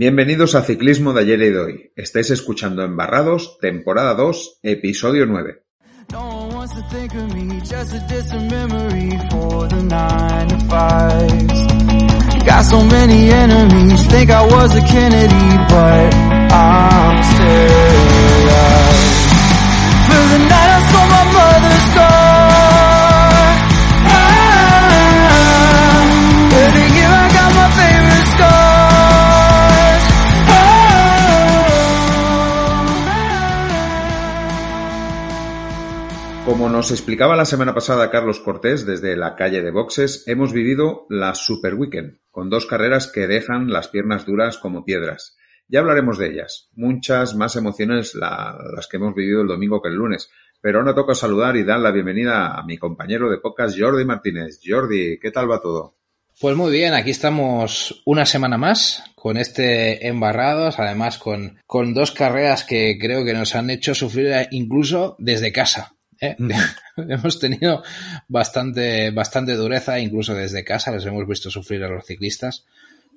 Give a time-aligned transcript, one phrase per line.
[0.00, 1.92] Bienvenidos a Ciclismo de ayer y de hoy.
[1.96, 5.64] Estáis escuchando Embarrados, temporada 2, episodio 9.
[36.48, 41.04] Como nos explicaba la semana pasada Carlos Cortés desde la calle de boxes, hemos vivido
[41.10, 45.36] la Super Weekend, con dos carreras que dejan las piernas duras como piedras.
[45.68, 49.90] Ya hablaremos de ellas, muchas más emociones la- las que hemos vivido el domingo que
[49.90, 50.30] el lunes,
[50.62, 54.58] pero ahora toca saludar y dar la bienvenida a mi compañero de podcast Jordi Martínez.
[54.66, 55.96] Jordi, ¿qué tal va todo?
[56.40, 62.10] Pues muy bien, aquí estamos una semana más con este embarrados, además con, con dos
[62.12, 65.92] carreras que creo que nos han hecho sufrir incluso desde casa.
[66.20, 66.36] ¿Eh?
[66.96, 67.82] hemos tenido
[68.28, 72.64] bastante, bastante dureza, incluso desde casa, les hemos visto sufrir a los ciclistas,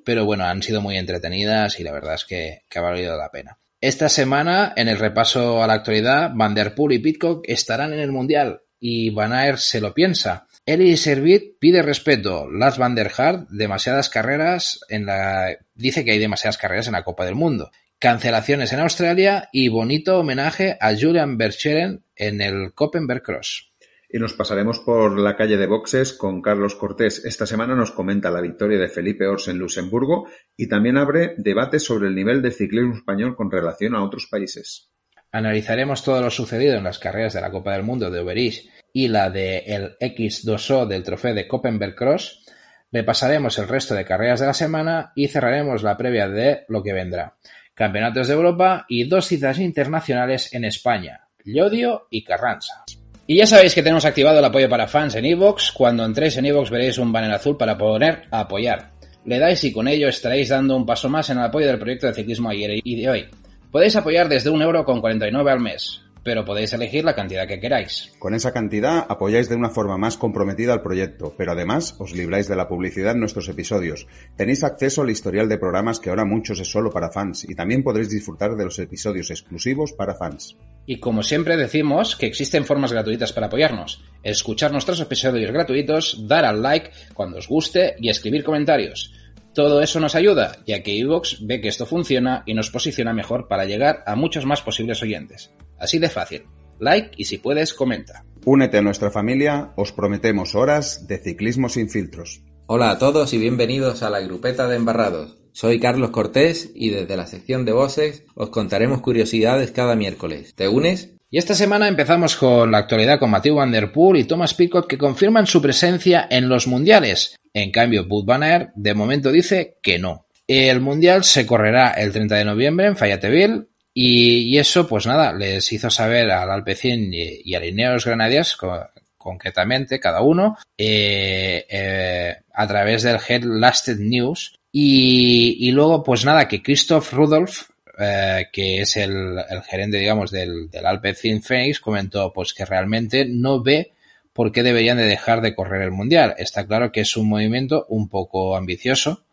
[0.04, 3.32] pero bueno, han sido muy entretenidas y la verdad es que, que ha valido la
[3.32, 3.58] pena.
[3.80, 8.00] Esta semana, en el repaso a la actualidad, Van Der Poel y Pitcock estarán en
[8.00, 10.48] el Mundial y Van Aert se lo piensa.
[10.66, 12.50] Eli Servit pide respeto.
[12.50, 15.58] Lars Van der Haar, demasiadas carreras en la...
[15.74, 17.72] dice que hay demasiadas carreras en la Copa del Mundo.
[18.02, 23.76] Cancelaciones en Australia y bonito homenaje a Julian Bercheren en el Koppenberg Cross.
[24.10, 27.24] Y nos pasaremos por la calle de boxes con Carlos Cortés.
[27.26, 31.84] Esta semana nos comenta la victoria de Felipe Ors en Luxemburgo y también abre debates
[31.84, 34.90] sobre el nivel del ciclismo español con relación a otros países.
[35.32, 39.10] Analizaremos todo lo sucedido en las carreras de la Copa del Mundo de Oberich y
[39.10, 42.48] la de el X2O del trofeo de Koppenberg Cross.
[42.92, 46.94] Repasaremos el resto de carreras de la semana y cerraremos la previa de lo que
[46.94, 47.38] vendrá.
[47.82, 52.86] Campeonatos de Europa y dos citas internacionales en España, Llodio y Carranza.
[53.26, 55.72] Y ya sabéis que tenemos activado el apoyo para fans en iVoox.
[55.72, 58.92] Cuando entréis en iVoox veréis un banner azul para poner apoyar.
[59.26, 62.05] Le dais y con ello estaréis dando un paso más en el apoyo del proyecto
[62.05, 63.26] de ciclismo ayer y de hoy.
[63.72, 67.59] Podéis apoyar desde un euro con 49 al mes, pero podéis elegir la cantidad que
[67.59, 68.11] queráis.
[68.20, 72.48] Con esa cantidad apoyáis de una forma más comprometida al proyecto, pero además os libráis
[72.48, 74.08] de la publicidad en nuestros episodios.
[74.36, 77.83] Tenéis acceso al historial de programas que ahora muchos es solo para fans y también
[77.83, 80.55] podréis disfrutar de los episodios exclusivos para fans.
[80.86, 84.04] Y como siempre decimos que existen formas gratuitas para apoyarnos.
[84.23, 89.14] Escuchar nuestros episodios gratuitos, dar al like cuando os guste y escribir comentarios.
[89.54, 93.49] Todo eso nos ayuda, ya que iVoox ve que esto funciona y nos posiciona mejor
[93.49, 95.52] para llegar a muchos más posibles oyentes.
[95.81, 96.43] Así de fácil.
[96.80, 98.23] Like y si puedes, comenta.
[98.45, 102.43] Únete a nuestra familia, os prometemos horas de ciclismo sin filtros.
[102.67, 105.39] Hola a todos y bienvenidos a la grupeta de embarrados.
[105.53, 110.53] Soy Carlos Cortés y desde la sección de voces os contaremos curiosidades cada miércoles.
[110.55, 111.15] ¿Te unes?
[111.31, 114.87] Y esta semana empezamos con la actualidad con Mathieu Van Der Poel y Thomas Pitcock
[114.87, 117.37] que confirman su presencia en los mundiales.
[117.53, 120.27] En cambio, Bud Van Aert de momento dice que no.
[120.48, 125.72] El mundial se correrá el 30 de noviembre en Fayetteville y, eso, pues nada, les
[125.72, 128.88] hizo saber al Alpecin y, a Ineos Grenadiers, co-
[129.18, 134.56] concretamente, cada uno, eh, eh, a través del Head Lasted News.
[134.74, 137.63] Y, luego, pues nada, que Christoph Rudolph,
[138.00, 143.25] eh, que es el, el gerente, digamos, del, del Alpecin Phoenix, comentó pues que realmente
[143.25, 143.92] no ve
[144.34, 146.36] por qué deberían de dejar de correr el mundial.
[146.38, 149.25] Está claro que es un movimiento un poco ambicioso,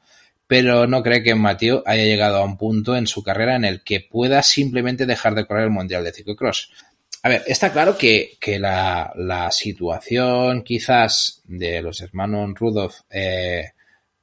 [0.48, 3.84] pero no cree que Mathieu haya llegado a un punto en su carrera en el
[3.84, 6.72] que pueda simplemente dejar de correr el mundial de ciclocross.
[7.22, 13.72] A ver, está claro que, que la, la situación quizás de los hermanos Rudolph eh,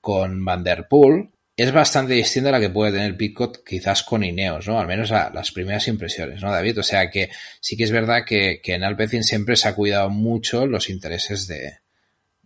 [0.01, 4.23] con Van Der Poel es bastante distinta a la que puede tener Pitcock quizás con
[4.23, 4.79] Ineos, ¿no?
[4.79, 6.79] Al menos a las primeras impresiones, ¿no, David?
[6.79, 7.29] O sea que
[7.61, 11.47] sí que es verdad que, que en Alpecin siempre se ha cuidado mucho los intereses
[11.47, 11.79] de,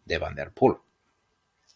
[0.05, 0.77] de Van Der Poel.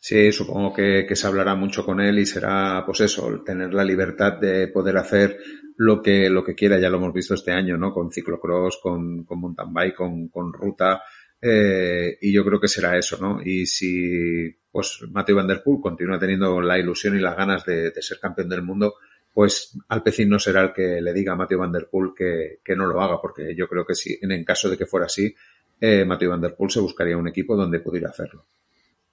[0.05, 4.33] Sí, supongo que, se hablará mucho con él y será, pues eso, tener la libertad
[4.33, 5.37] de poder hacer
[5.77, 6.77] lo que, lo que quiera.
[6.77, 7.93] Ya lo hemos visto este año, ¿no?
[7.93, 11.01] Con ciclocross, con, con mountain bike, con, con ruta.
[11.41, 13.39] Eh, y yo creo que será eso, ¿no?
[13.45, 17.93] Y si, pues, Matthew Van Der Poel continúa teniendo la ilusión y las ganas de,
[18.01, 18.95] ser campeón del mundo,
[19.33, 22.75] pues Alpecin no será el que le diga a Matthew Van Der Poel que, que
[22.75, 25.33] no lo haga, porque yo creo que si, en el caso de que fuera así,
[25.79, 28.43] eh, Matthew Van Der Poel se buscaría un equipo donde pudiera hacerlo.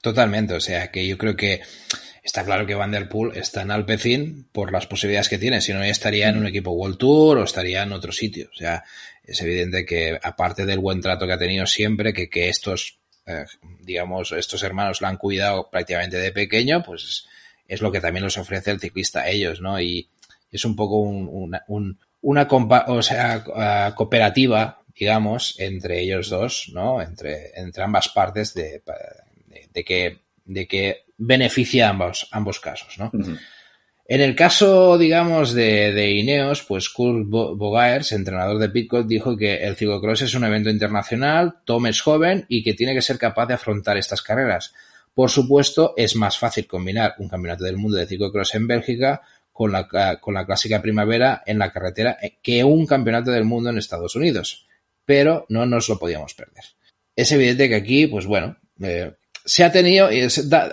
[0.01, 1.61] Totalmente, o sea que yo creo que
[2.23, 5.73] está claro que Van Der Poel está en Alpecin por las posibilidades que tiene, si
[5.73, 8.49] no ya estaría en un equipo World Tour o estaría en otro sitio.
[8.53, 8.85] O sea,
[9.25, 13.45] es evidente que aparte del buen trato que ha tenido siempre, que, que estos, eh,
[13.81, 17.27] digamos, estos hermanos la han cuidado prácticamente de pequeño, pues
[17.69, 19.81] es lo que también les ofrece el ciclista a ellos, ¿no?
[19.81, 20.09] Y
[20.51, 21.63] es un poco una,
[22.23, 23.45] una o sea,
[23.95, 27.01] cooperativa, digamos, entre ellos dos, ¿no?
[27.01, 28.83] Entre, entre ambas partes de,
[29.73, 33.11] de, que, de que beneficia ambos, ambos casos, ¿no?
[34.07, 39.59] En el caso, digamos, de, de Ineos, pues Kurt Bogaers, entrenador de Pitcock, dijo que
[39.59, 43.47] el ciclocross es un evento internacional, Tom es joven y que tiene que ser capaz
[43.47, 44.75] de afrontar estas carreras.
[45.15, 49.23] Por supuesto, es más fácil combinar un campeonato del mundo de ciclocross en Bélgica
[49.53, 49.87] con la,
[50.21, 54.67] con la clásica primavera en la carretera que un campeonato del mundo en Estados Unidos.
[55.05, 56.65] Pero no nos lo podíamos perder.
[57.15, 59.13] Es evidente que aquí, pues bueno, eh,
[59.45, 60.09] se ha tenido,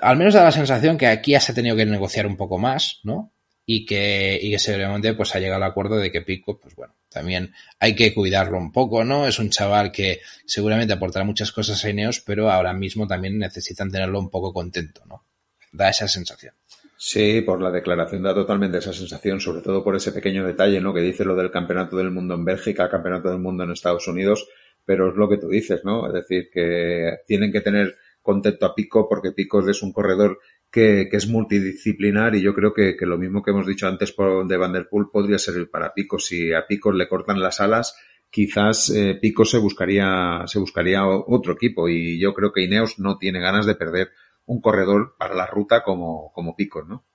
[0.02, 2.58] al menos da la sensación que aquí ya se ha tenido que negociar un poco
[2.58, 3.32] más, ¿no?
[3.66, 6.96] Y que, y que seguramente pues ha llegado al acuerdo de que Pico, pues bueno,
[7.10, 9.28] también hay que cuidarlo un poco, ¿no?
[9.28, 13.92] Es un chaval que seguramente aportará muchas cosas a Ineos, pero ahora mismo también necesitan
[13.92, 15.26] tenerlo un poco contento, ¿no?
[15.72, 16.54] Da esa sensación.
[17.00, 20.94] Sí, por la declaración da totalmente esa sensación, sobre todo por ese pequeño detalle, ¿no?
[20.94, 24.48] Que dice lo del campeonato del mundo en Bélgica, campeonato del mundo en Estados Unidos,
[24.84, 26.08] pero es lo que tú dices, ¿no?
[26.08, 27.96] Es decir, que tienen que tener
[28.28, 30.40] contento a Pico porque Pico es un corredor
[30.70, 34.14] que, es multidisciplinar y yo creo que, lo mismo que hemos dicho antes
[34.48, 36.20] de Vanderpool podría servir para Pico.
[36.20, 37.96] Si a Pico le cortan las alas,
[38.30, 43.18] quizás eh, Pico se buscaría, se buscaría otro equipo y yo creo que Ineos no
[43.18, 44.12] tiene ganas de perder
[44.46, 47.06] un corredor para la ruta como, como Pico, ¿no?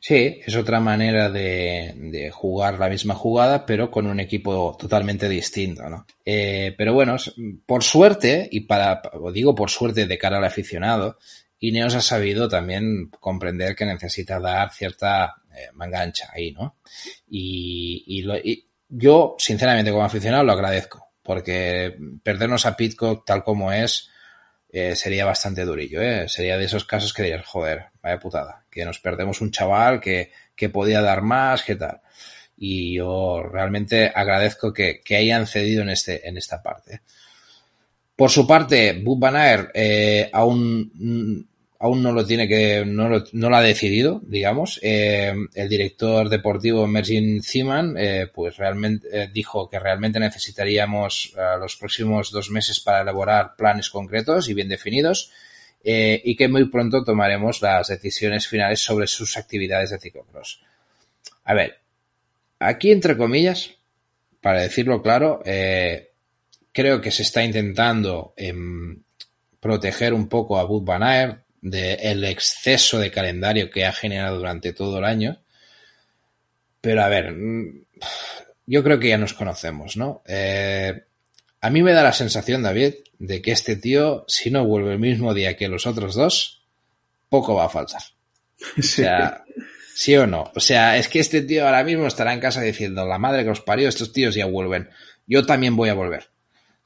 [0.00, 5.88] Sí, es otra manera de, jugar la misma jugada, pero con un equipo totalmente distinto,
[5.88, 6.06] ¿no?
[6.24, 7.16] Eh, pero bueno,
[7.66, 9.02] por suerte, y para,
[9.32, 11.18] digo por suerte de cara al aficionado,
[11.60, 16.76] Ineos ha sabido también comprender que necesita dar cierta eh, mangancha ahí, ¿no?
[17.28, 24.10] Y, y, yo, sinceramente, como aficionado, lo agradezco, porque perdernos a Pitcock tal como es,
[24.70, 26.28] eh, sería bastante durillo, ¿eh?
[26.28, 30.30] Sería de esos casos que dirías, joder, vaya putada, que nos perdemos un chaval que,
[30.54, 32.00] que podía dar más, que tal.
[32.56, 37.00] Y yo realmente agradezco que, que hayan cedido en, este, en esta parte.
[38.16, 41.47] Por su parte, Bud Van eh, aún
[41.80, 44.80] aún no lo tiene que, no lo, no lo ha decidido, digamos.
[44.82, 51.76] Eh, el director deportivo Mergin Ziman, eh, pues realmente eh, dijo que realmente necesitaríamos los
[51.76, 55.30] próximos dos meses para elaborar planes concretos y bien definidos
[55.80, 60.60] y que muy pronto tomaremos las decisiones finales sobre sus actividades de ciclocross.
[61.44, 61.78] A ver,
[62.58, 63.70] aquí entre comillas,
[64.42, 69.02] para decirlo claro, creo que se está intentando em,
[69.60, 74.98] proteger un poco a Bud Van del exceso de calendario que ha generado durante todo
[74.98, 75.40] el año.
[76.80, 77.84] Pero a ver, mm,
[78.66, 80.22] yo creo que ya nos conocemos, ¿no?
[80.26, 81.02] Eh,
[81.60, 84.98] a mí me da la sensación, David, de que este tío, si no vuelve el
[84.98, 86.62] mismo día que los otros dos,
[87.28, 88.02] poco va a faltar.
[88.78, 89.44] O sea,
[89.94, 90.50] sí o no.
[90.54, 93.50] O sea, es que este tío ahora mismo estará en casa diciendo, la madre que
[93.50, 94.90] os parió, estos tíos ya vuelven.
[95.26, 96.28] Yo también voy a volver.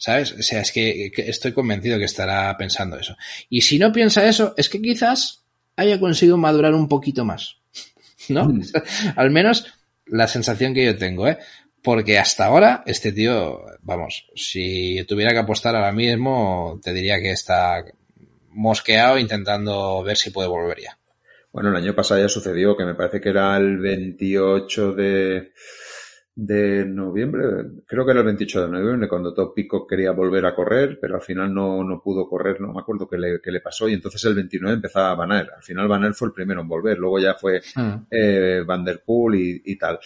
[0.03, 0.33] ¿Sabes?
[0.33, 3.17] O sea, es que, estoy convencido que estará pensando eso.
[3.49, 5.45] Y si no piensa eso, es que quizás
[5.77, 7.59] haya conseguido madurar un poquito más.
[8.29, 8.47] ¿No?
[8.47, 8.63] Mm.
[9.15, 9.65] Al menos
[10.07, 11.39] la sensación que yo tengo, ¿eh?
[11.85, 17.31] Porque hasta ahora, este tío, vamos, si tuviera que apostar ahora mismo, te diría que
[17.31, 17.85] está
[18.49, 20.99] mosqueado intentando ver si puede volver ya.
[21.53, 25.53] Bueno, el año pasado ya sucedió, que me parece que era el 28 de,
[26.35, 27.45] de noviembre,
[27.87, 31.17] creo que era el 28 de noviembre, cuando Top Pico quería volver a correr, pero
[31.17, 33.95] al final no, no pudo correr, no me acuerdo qué le, qué le pasó, y
[33.95, 37.35] entonces el 29 empezaba Van Al final Van fue el primero en volver, luego ya
[37.35, 38.07] fue hmm.
[38.11, 39.99] eh, Van Der Poel y, y tal.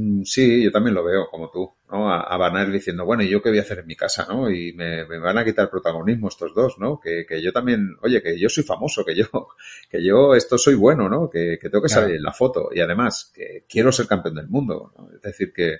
[0.00, 2.08] Mm, sí, yo también lo veo como tú, ¿no?
[2.08, 4.48] A, a diciendo, bueno, ¿y yo qué voy a hacer en mi casa, no?
[4.48, 7.00] Y me, van a quitar protagonismo estos dos, ¿no?
[7.00, 9.24] Que, que, yo también, oye, que yo soy famoso, que yo,
[9.90, 11.28] que yo esto soy bueno, ¿no?
[11.28, 14.46] Que, que tengo que salir en la foto y además que quiero ser campeón del
[14.46, 15.10] mundo, ¿no?
[15.16, 15.78] Es decir, que,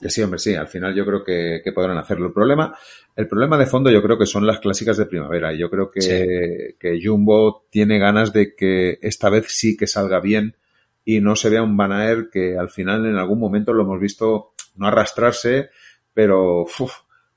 [0.00, 2.26] que sí, hombre, sí, al final yo creo que, que, podrán hacerlo.
[2.26, 2.76] El problema,
[3.14, 5.88] el problema de fondo yo creo que son las clásicas de primavera y yo creo
[5.88, 10.56] que, que Jumbo tiene ganas de que esta vez sí que salga bien
[11.08, 14.54] y no se vea un Van que al final en algún momento lo hemos visto
[14.74, 15.70] no arrastrarse,
[16.12, 16.66] pero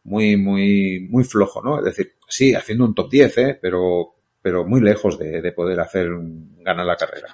[0.04, 1.78] muy, muy, muy flojo, ¿no?
[1.78, 3.60] Es decir, sí, haciendo un top 10, ¿eh?
[3.62, 6.10] pero, pero muy lejos de, poder hacer
[6.62, 7.28] ganar la carrera.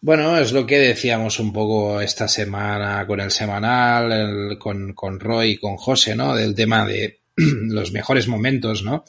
[0.00, 5.50] Bueno, es lo que decíamos un poco esta semana con el semanal, con, con Roy
[5.50, 6.34] y con José, ¿no?
[6.34, 9.04] Del tema de los mejores momentos, ¿no?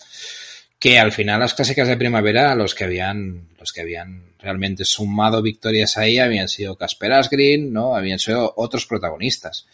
[0.80, 5.42] Que al final las clásicas de primavera, los que habían, los que habían realmente sumado
[5.42, 7.96] victorias ahí habían sido Casper Asgreen, ¿no?
[7.96, 9.66] Habían sido otros protagonistas.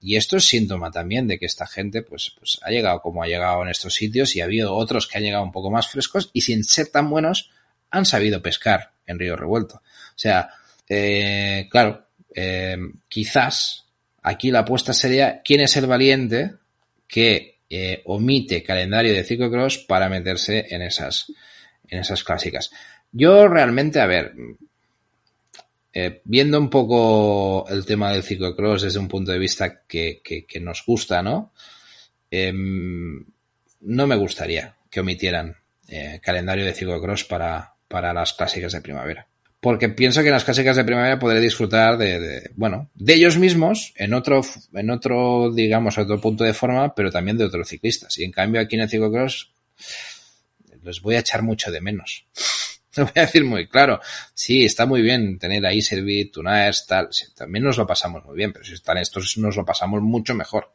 [0.00, 3.26] Y esto es síntoma también de que esta gente pues, pues ha llegado como ha
[3.26, 6.30] llegado en estos sitios y ha habido otros que han llegado un poco más frescos
[6.32, 7.50] y sin ser tan buenos
[7.90, 9.82] han sabido pescar en Río Revuelto.
[10.14, 10.50] sea,
[10.88, 12.76] eh, claro, eh,
[13.08, 13.86] quizás
[14.22, 16.52] aquí la apuesta sería quién es el valiente
[17.08, 21.32] que eh, omite calendario de ciclocross para meterse en esas,
[21.88, 22.70] en esas clásicas.
[23.12, 24.34] Yo realmente, a ver,
[25.92, 30.44] eh, viendo un poco el tema del ciclocross desde un punto de vista que, que,
[30.44, 31.52] que nos gusta, ¿no?
[32.30, 33.24] Em,
[33.80, 35.56] no me gustaría que omitieran
[35.88, 39.26] eh, calendario de ciclocross para, para las clásicas de primavera.
[39.60, 43.38] Porque pienso que en las clásicas de primavera podré disfrutar de, de, bueno, de ellos
[43.38, 44.42] mismos en otro,
[44.74, 48.18] en otro, digamos, otro punto de forma, pero también de otros ciclistas.
[48.18, 49.50] Y en cambio aquí en el ciclocross
[50.86, 52.26] les voy a echar mucho de menos.
[52.96, 54.00] Lo voy a decir muy claro.
[54.32, 57.10] Sí, está muy bien tener ahí Servit, Tunaers, tal.
[57.34, 60.72] También nos lo pasamos muy bien, pero si están estos nos lo pasamos mucho mejor.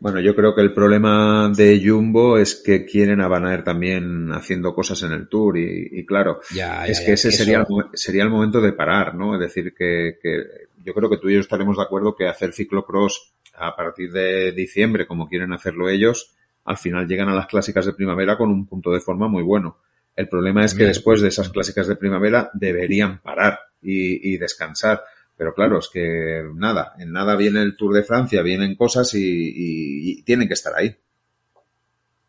[0.00, 4.30] Bueno, yo creo que el problema de Jumbo es que quieren a Van Aert también
[4.32, 7.38] haciendo cosas en el Tour y, y claro, Ya, es ya, que ya, ese eso-
[7.44, 9.34] sería, el, sería el momento de parar, ¿no?
[9.34, 10.44] Es decir, que, que
[10.84, 14.52] yo creo que tú y yo estaremos de acuerdo que hacer ciclocross a partir de
[14.52, 18.66] diciembre, como quieren hacerlo ellos, al final llegan a las clásicas de primavera con un
[18.66, 19.78] punto de forma muy bueno.
[20.14, 25.02] El problema es que después de esas clásicas de primavera deberían parar y, y descansar.
[25.42, 29.18] Pero claro, es que nada, en nada viene el Tour de Francia, vienen cosas y,
[29.18, 30.94] y- y tienen que estar ahí.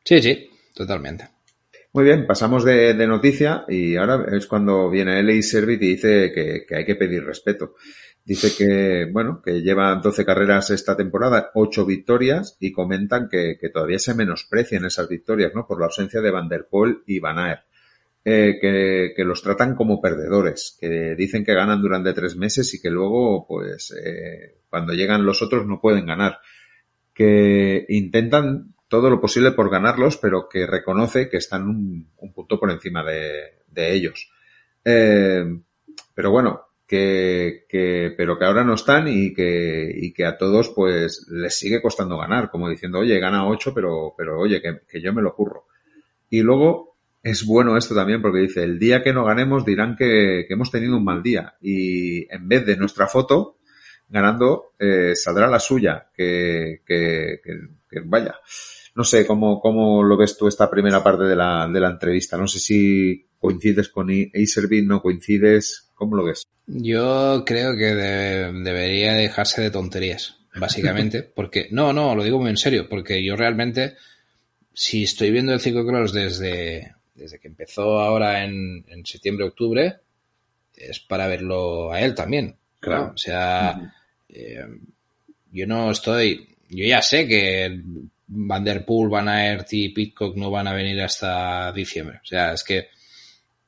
[0.03, 1.29] Sí, sí, totalmente.
[1.93, 6.31] Muy bien, pasamos de, de noticia y ahora es cuando viene Eli Servit y dice
[6.33, 7.75] que, que hay que pedir respeto.
[8.25, 13.69] Dice que, bueno, que lleva 12 carreras esta temporada, 8 victorias y comentan que, que
[13.69, 15.67] todavía se menosprecian esas victorias, ¿no?
[15.67, 17.61] Por la ausencia de Van der Poel y Van Aert.
[18.25, 22.81] Eh, que, que los tratan como perdedores, que dicen que ganan durante tres meses y
[22.81, 26.39] que luego, pues, eh, cuando llegan los otros no pueden ganar.
[27.13, 32.57] Que intentan todo lo posible por ganarlos, pero que reconoce que están un, un punto
[32.59, 34.31] por encima de, de ellos.
[34.85, 35.43] Eh,
[36.15, 40.69] pero bueno, que, que, pero que ahora no están y que, y que a todos
[40.69, 45.01] pues les sigue costando ganar, como diciendo, oye, gana ocho, pero, pero oye, que, que
[45.01, 45.65] yo me lo curro.
[46.29, 46.92] Y luego
[47.23, 50.69] es bueno esto también porque dice, el día que no ganemos dirán que, que hemos
[50.69, 53.57] tenido un mal día y en vez de nuestra foto,
[54.09, 57.39] ganando, eh, saldrá la suya, que, que,
[57.89, 58.35] que, vaya.
[58.95, 62.37] No sé cómo, cómo lo ves tú esta primera parte de la, de la entrevista.
[62.37, 65.89] No sé si coincides con Acerbeat, no coincides.
[65.95, 66.43] ¿Cómo lo ves?
[66.67, 72.49] Yo creo que de- debería dejarse de tonterías, básicamente, porque no, no, lo digo muy
[72.49, 73.95] en serio, porque yo realmente,
[74.73, 79.99] si estoy viendo el ciclocross desde, desde que empezó ahora en, en septiembre, octubre,
[80.75, 82.47] es para verlo a él también.
[82.47, 82.57] ¿no?
[82.79, 83.11] Claro.
[83.13, 83.93] O sea,
[84.29, 84.65] eh,
[85.51, 87.81] yo no estoy, yo ya sé que
[88.27, 92.19] Van Der Poel, Van Aert y Pitcock no van a venir hasta diciembre.
[92.23, 92.87] O sea, es que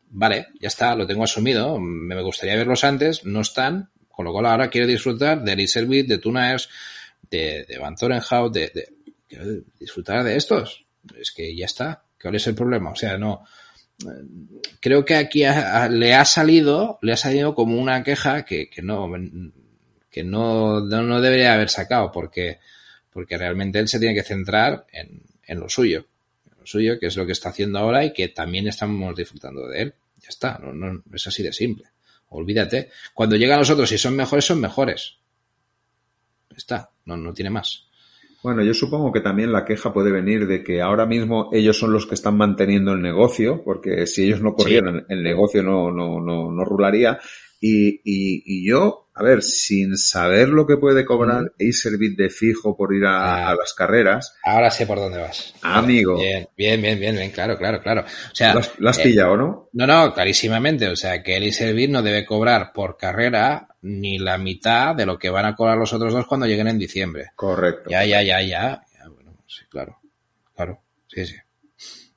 [0.09, 4.45] vale, ya está, lo tengo asumido, me gustaría verlos antes, no están, con lo cual
[4.45, 6.69] ahora quiero disfrutar de Eliserbit, de Tunaers,
[7.29, 8.93] de, de Van Zorenhout, de, de,
[9.27, 9.45] quiero
[9.77, 10.85] disfrutar de estos.
[11.19, 12.89] Es que ya está, ¿cuál es el problema?
[12.89, 13.46] O sea, no,
[14.79, 15.44] creo que aquí
[15.89, 19.12] le ha salido, le ha salido como una queja que, que no,
[20.10, 22.58] que no, no, debería haber sacado, porque,
[23.12, 26.08] porque realmente él se tiene que centrar en, en lo suyo,
[26.60, 29.84] lo suyo, que es lo que está haciendo ahora y que también estamos disfrutando de
[29.84, 29.94] él.
[30.20, 31.86] Ya está, no, no, es así de simple.
[32.29, 32.89] Olvídate.
[33.13, 35.17] Cuando llegan los otros y son mejores, son mejores.
[36.58, 37.85] Está, no, no tiene más.
[38.45, 41.91] Bueno, yo supongo que también la queja puede venir de que ahora mismo ellos son
[41.91, 46.21] los que están manteniendo el negocio, porque si ellos no corrieran, el negocio no, no,
[46.21, 47.17] no, no rularía.
[47.59, 52.75] Y, y, y yo, a ver, sin saber lo que puede cobrar Acerbeat de fijo
[52.75, 53.50] por ir a, Ah.
[53.51, 55.53] a las carreras, Ahora sé por dónde vas.
[55.62, 56.17] Amigo.
[56.17, 58.01] Bien, bien, bien, bien, bien, claro, claro, claro.
[58.01, 59.69] O sea, lo has, eh, pillado, ¿no?
[59.74, 60.89] No, no, clarísimamente.
[60.89, 65.29] O sea, que Eliserbit no debe cobrar por carrera ni la mitad de lo que
[65.29, 67.31] van a cobrar los otros dos cuando lleguen en diciembre.
[67.36, 67.89] Correcto.
[67.89, 68.81] Ya, ya, ya, ya.
[69.00, 69.98] ya bueno, sí, claro.
[70.55, 70.81] Claro.
[71.07, 71.36] Sí, sí.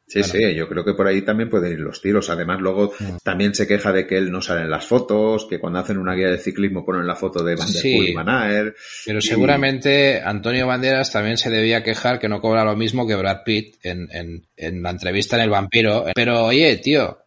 [0.08, 2.30] Sí, sí, yo creo que por ahí también pueden ir los tiros.
[2.30, 3.16] Además, luego Mm.
[3.22, 6.14] también se queja de que él no sale en las fotos, que cuando hacen una
[6.14, 7.94] guía de ciclismo ponen la foto de Van der Sí.
[7.96, 8.76] Poel y Van Aert.
[9.04, 13.16] Pero Y- seguramente Antonio Banderas también se debía quejar que no cobra lo mismo que
[13.16, 16.06] Brad Pitt en, en, en la entrevista en El Vampiro.
[16.14, 17.18] Pero oye, tío,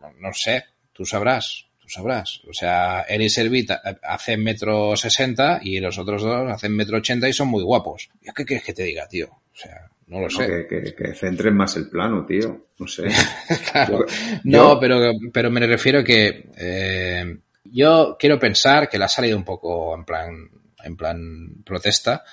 [0.00, 2.40] no, no sé, tú sabrás, tú sabrás.
[2.48, 3.70] O sea, Eli Servit
[4.02, 8.08] hace metro sesenta y los otros dos hacen metro ochenta y son muy guapos.
[8.22, 9.26] ¿Yo ¿Qué quieres que te diga, tío?
[9.28, 10.46] O sea, no lo No, sé.
[10.46, 12.66] que, que- que centren más el plano, tío.
[12.78, 13.04] No sé.
[13.72, 14.06] Claro.
[14.06, 15.00] Yo- No, yo- pero,
[15.32, 20.04] pero me refiero que eh, yo quiero pensar que le ha salido un poco en
[20.04, 20.50] plan,
[20.84, 22.24] en plan protesta,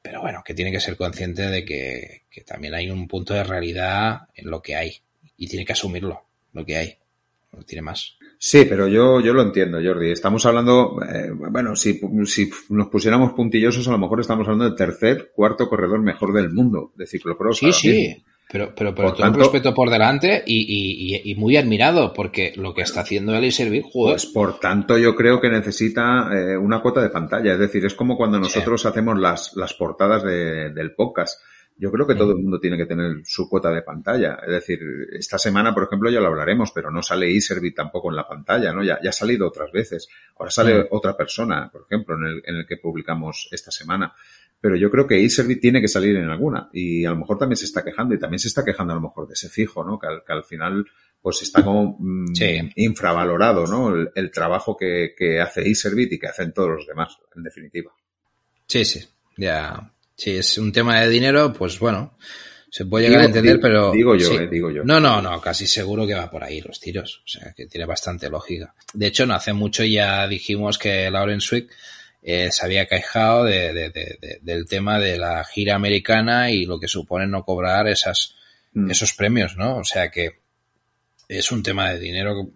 [0.00, 3.42] pero bueno, que tiene que ser consciente de que, que también hay un punto de
[3.44, 4.94] realidad en lo que hay
[5.36, 6.98] y tiene que asumirlo, lo que hay.
[7.52, 8.16] No tiene más.
[8.46, 10.10] Sí, pero yo, yo lo entiendo, Jordi.
[10.10, 14.74] Estamos hablando, eh, bueno, si, si nos pusiéramos puntillosos, a lo mejor estamos hablando del
[14.74, 17.56] tercer, cuarto corredor mejor del mundo de ciclocross.
[17.56, 18.22] Sí, sí.
[18.52, 22.82] Pero, pero, pero todo respeto por delante y, y, y, muy admirado, porque lo que
[22.82, 24.16] está haciendo él y servir, joder.
[24.16, 27.54] Pues por tanto, yo creo que necesita eh, una cuota de pantalla.
[27.54, 28.88] Es decir, es como cuando nosotros sí.
[28.88, 31.40] hacemos las, las portadas de, del podcast
[31.76, 34.38] yo creo que todo el mundo tiene que tener su cuota de pantalla.
[34.46, 34.80] Es decir,
[35.12, 38.72] esta semana, por ejemplo, ya lo hablaremos, pero no sale Iservit tampoco en la pantalla,
[38.72, 38.84] ¿no?
[38.84, 40.08] Ya, ya ha salido otras veces.
[40.36, 44.14] Ahora sale otra persona, por ejemplo, en el, en el que publicamos esta semana.
[44.60, 46.70] Pero yo creo que Iservit tiene que salir en alguna.
[46.72, 49.02] Y a lo mejor también se está quejando, y también se está quejando a lo
[49.02, 49.98] mejor de ese fijo, ¿no?
[49.98, 50.86] Que al, que al final,
[51.20, 52.70] pues está como mmm, sí.
[52.76, 53.94] infravalorado, ¿no?
[53.94, 57.92] El, el trabajo que, que hace Iservit y que hacen todos los demás, en definitiva.
[58.66, 59.04] Sí, sí.
[59.36, 62.16] Ya, si es un tema de dinero, pues bueno,
[62.70, 63.92] se puede llegar digo, a entender, pero...
[63.92, 64.34] Digo yo, sí.
[64.34, 64.82] eh, digo yo.
[64.84, 67.22] No, no, no, casi seguro que va por ahí los tiros.
[67.24, 68.74] O sea, que tiene bastante lógica.
[68.92, 71.70] De hecho, no hace mucho ya dijimos que Lauren Swick
[72.20, 76.80] eh, se había quejado de, de, de, del tema de la gira americana y lo
[76.80, 78.34] que supone no cobrar esas,
[78.72, 78.90] mm.
[78.90, 79.76] esos premios, ¿no?
[79.76, 80.40] O sea que
[81.28, 82.50] es un tema de dinero que,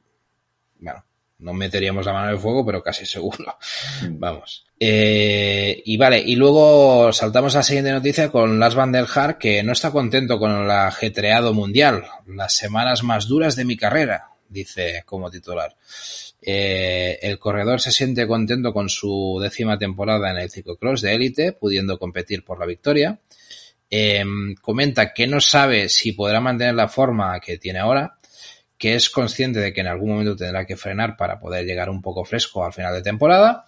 [0.80, 1.04] bueno,
[1.38, 3.56] no meteríamos la mano en el fuego, pero casi seguro.
[4.02, 4.18] Mm.
[4.18, 4.64] Vamos.
[4.80, 9.38] Eh, y vale, y luego saltamos a la siguiente noticia con Lars van der Haar,
[9.38, 12.04] que no está contento con el ajetreado mundial.
[12.26, 15.76] Las semanas más duras de mi carrera, dice como titular.
[16.40, 21.52] Eh, el corredor se siente contento con su décima temporada en el ciclocross de élite,
[21.52, 23.18] pudiendo competir por la victoria.
[23.90, 24.24] Eh,
[24.60, 28.17] comenta que no sabe si podrá mantener la forma que tiene ahora,
[28.78, 32.00] que es consciente de que en algún momento tendrá que frenar para poder llegar un
[32.00, 33.64] poco fresco al final de temporada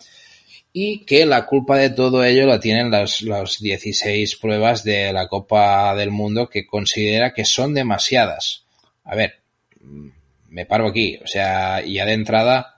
[0.73, 5.27] y que la culpa de todo ello la tienen las, las 16 pruebas de la
[5.27, 8.65] Copa del Mundo que considera que son demasiadas.
[9.05, 9.41] A ver,
[10.49, 12.77] me paro aquí, o sea, ya de entrada,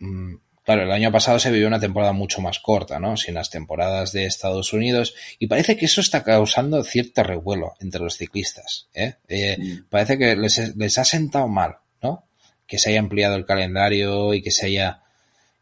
[0.00, 3.16] mm, claro, el año pasado se vivió una temporada mucho más corta, ¿no?
[3.16, 8.00] Sin las temporadas de Estados Unidos y parece que eso está causando cierto revuelo entre
[8.00, 9.14] los ciclistas, ¿eh?
[9.28, 9.88] eh mm.
[9.90, 12.24] Parece que les, les ha sentado mal, ¿no?
[12.66, 15.02] Que se haya ampliado el calendario y que se haya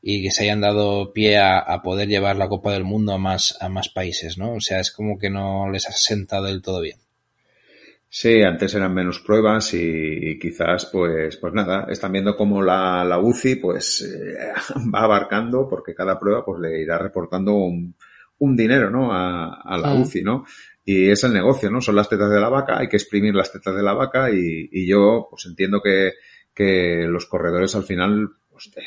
[0.05, 3.19] y que se hayan dado pie a, a, poder llevar la Copa del Mundo a
[3.19, 4.55] más, a más países, ¿no?
[4.55, 7.02] O sea, es como que no les ha sentado del todo bien.
[8.15, 13.03] Sí, antes eran menos pruebas y, y quizás, pues, pues nada, están viendo cómo la,
[13.07, 14.53] la UCI, pues, eh,
[14.95, 17.97] va abarcando, porque cada prueba, pues, le irá reportando un,
[18.37, 19.15] un dinero, ¿no?
[19.15, 20.03] A, a la sí.
[20.03, 20.45] UCI, ¿no?
[20.85, 21.81] Y es el negocio, ¿no?
[21.81, 24.69] Son las tetas de la vaca, hay que exprimir las tetas de la vaca y,
[24.71, 26.13] y yo, pues, entiendo que,
[26.55, 28.29] que los corredores al final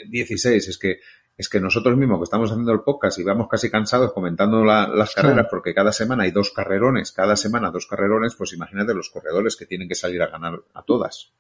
[0.08, 1.00] 16, es que
[1.38, 4.88] es que nosotros mismos que estamos haciendo el podcast y vamos casi cansados comentando la,
[4.88, 9.10] las carreras porque cada semana hay dos carrerones, cada semana dos carrerones, pues imagínate los
[9.10, 11.32] corredores que tienen que salir a ganar a todas.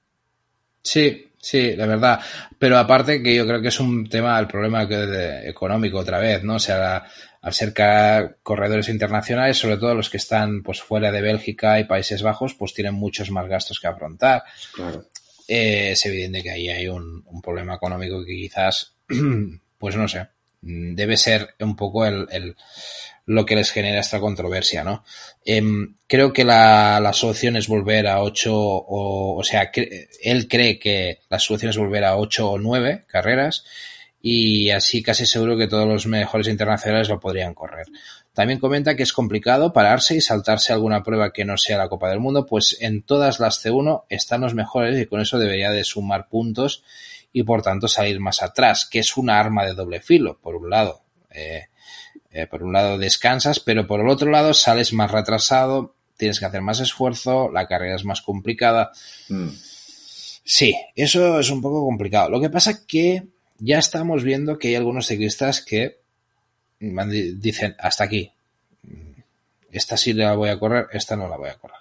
[0.82, 2.20] Sí, sí, la verdad.
[2.60, 6.20] Pero aparte que yo creo que es un tema, el problema que de, económico otra
[6.20, 6.56] vez, ¿no?
[6.56, 7.06] O sea,
[7.42, 7.74] al ser
[8.44, 12.74] corredores internacionales, sobre todo los que están pues fuera de Bélgica y Países Bajos, pues
[12.74, 14.44] tienen muchos más gastos que afrontar.
[14.74, 15.06] Claro
[15.48, 18.96] eh, es evidente que ahí hay un, un, problema económico que quizás,
[19.78, 20.28] pues no sé,
[20.62, 22.56] debe ser un poco el, el
[23.28, 25.04] lo que les genera esta controversia, ¿no?
[25.44, 25.64] Eh,
[26.08, 29.72] creo que la, la, solución es volver a ocho o, o sea,
[30.22, 33.66] él cree que la solución es volver a ocho o nueve carreras
[34.22, 37.88] y así casi seguro que todos los mejores internacionales lo podrían correr.
[38.34, 42.10] También comenta que es complicado pararse y saltarse alguna prueba que no sea la Copa
[42.10, 45.84] del Mundo, pues en todas las C1 están los mejores y con eso debería de
[45.84, 46.84] sumar puntos
[47.36, 50.70] y por tanto salir más atrás, que es una arma de doble filo, por un
[50.70, 51.02] lado.
[51.32, 51.66] Eh,
[52.32, 56.46] eh, por un lado descansas, pero por el otro lado sales más retrasado, tienes que
[56.46, 58.94] hacer más esfuerzo, la carrera es más complicada.
[59.28, 59.50] Mm.
[60.46, 62.30] Sí, eso es un poco complicado.
[62.30, 66.00] Lo que pasa que ya estamos viendo que hay algunos ciclistas que
[66.80, 68.32] dicen hasta aquí.
[69.74, 71.80] Esta sí la voy a correr, esta no la voy a correr.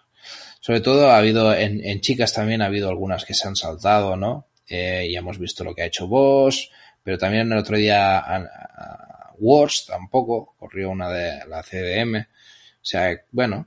[0.58, 4.16] Sobre todo ha habido, en, en chicas también ha habido algunas que se han saltado,
[4.16, 4.48] ¿no?
[4.68, 6.70] Eh, ya hemos visto lo que ha hecho Bosch,
[7.02, 12.16] pero también el otro día a, a Wars tampoco, corrió una de la CDM.
[12.16, 13.66] O sea, bueno,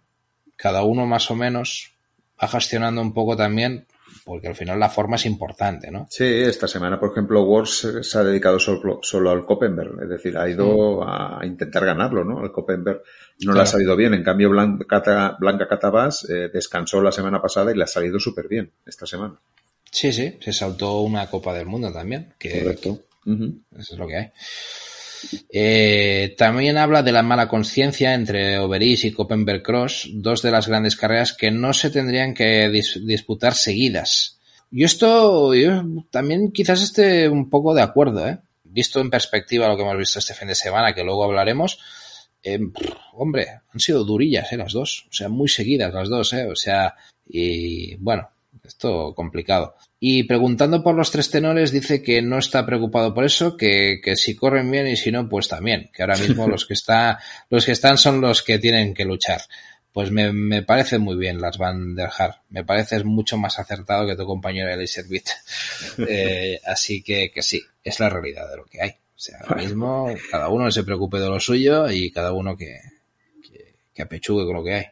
[0.56, 1.92] cada uno más o menos
[2.42, 3.86] va gestionando un poco también
[4.28, 6.06] porque al final la forma es importante, ¿no?
[6.10, 10.38] Sí, esta semana, por ejemplo, Wars se ha dedicado solo, solo al Koppenberg, es decir,
[10.38, 11.04] ha ido mm.
[11.08, 12.44] a intentar ganarlo, ¿no?
[12.44, 13.56] El Koppenberg no claro.
[13.56, 17.78] le ha salido bien, en cambio Blanca, Blanca Catabás eh, descansó la semana pasada y
[17.78, 19.36] le ha salido súper bien esta semana.
[19.92, 23.02] Sí, sí, se saltó una Copa del Mundo también, que Correcto.
[23.26, 23.62] Uh -huh.
[23.80, 24.32] eso es lo que hay.
[25.50, 30.68] Eh, también habla de la mala conciencia entre Oberis y Koppenberg Cross, dos de las
[30.68, 34.40] grandes carreras que no se tendrían que dis disputar seguidas.
[34.70, 38.38] Yo esto, yo también quizás esté un poco de acuerdo, ¿eh?
[38.64, 41.80] Visto en perspectiva lo que hemos visto este fin de semana, que luego hablaremos,
[42.44, 42.60] eh,
[43.14, 44.58] hombre, han sido durillas, ¿eh?
[44.58, 45.08] Las dos.
[45.10, 46.46] O sea, muy seguidas las dos, ¿eh?
[46.46, 46.96] O sea,
[47.28, 48.30] y bueno,
[48.64, 49.76] esto complicado.
[50.00, 54.16] Y preguntando por los tres tenores, dice que no está preocupado por eso, que, que
[54.16, 57.66] si corren bien y si no, pues también, que ahora mismo los que está, los
[57.66, 59.42] que están son los que tienen que luchar.
[59.92, 62.42] Pues me, me parece muy bien las Van der Haar.
[62.50, 65.30] Me parece mucho más acertado que tu compañero Elizabeth.
[66.08, 68.90] eh, así que, que sí, es la realidad de lo que hay.
[68.92, 72.80] O sea, ahora mismo cada uno se preocupe de lo suyo y cada uno que,
[73.42, 74.86] que, que apechugue con lo que hay.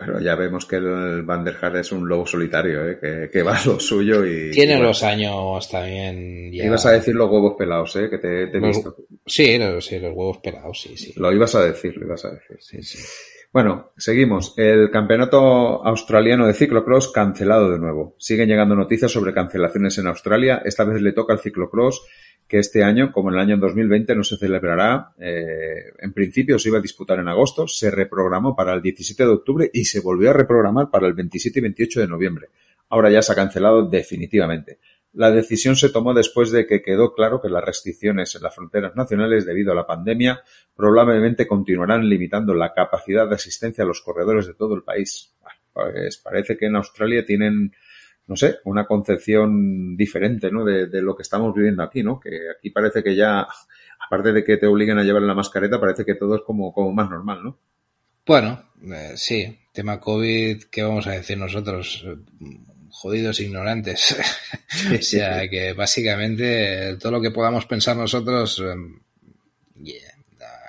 [0.00, 2.98] Pero ya vemos que el Van der Haar es un lobo solitario, ¿eh?
[2.98, 4.50] que, que va a lo suyo y...
[4.50, 6.64] Tiene y los años también ya...
[6.64, 8.08] Ibas a decir los huevos pelados, ¿eh?
[8.08, 8.96] que te, te he visto.
[9.26, 11.12] Sí, los, sí, los huevos pelados, sí, sí.
[11.16, 12.56] Lo ibas a decir, lo ibas a decir.
[12.60, 12.98] sí, sí.
[13.52, 14.54] Bueno, seguimos.
[14.56, 18.14] El campeonato australiano de ciclocross cancelado de nuevo.
[18.16, 20.62] Siguen llegando noticias sobre cancelaciones en Australia.
[20.64, 22.06] Esta vez le toca al ciclocross
[22.46, 25.14] que este año, como en el año 2020, no se celebrará.
[25.18, 29.30] Eh, en principio se iba a disputar en agosto, se reprogramó para el 17 de
[29.30, 32.48] octubre y se volvió a reprogramar para el 27 y 28 de noviembre.
[32.88, 34.78] Ahora ya se ha cancelado definitivamente.
[35.12, 38.94] La decisión se tomó después de que quedó claro que las restricciones en las fronteras
[38.94, 40.42] nacionales debido a la pandemia
[40.74, 45.34] probablemente continuarán limitando la capacidad de asistencia a los corredores de todo el país.
[45.72, 47.72] Pues parece que en Australia tienen,
[48.26, 50.64] no sé, una concepción diferente, ¿no?
[50.64, 52.20] De, de lo que estamos viviendo aquí, ¿no?
[52.20, 53.46] Que aquí parece que ya,
[54.06, 56.92] aparte de que te obliguen a llevar la mascareta, parece que todo es como, como
[56.92, 57.58] más normal, ¿no?
[58.26, 62.06] Bueno, eh, sí, tema COVID, ¿qué vamos a decir nosotros?
[62.90, 64.16] Eh, Jodidos ignorantes.
[64.98, 68.74] o sea, que básicamente todo lo que podamos pensar nosotros, eh,
[69.82, 70.14] yeah,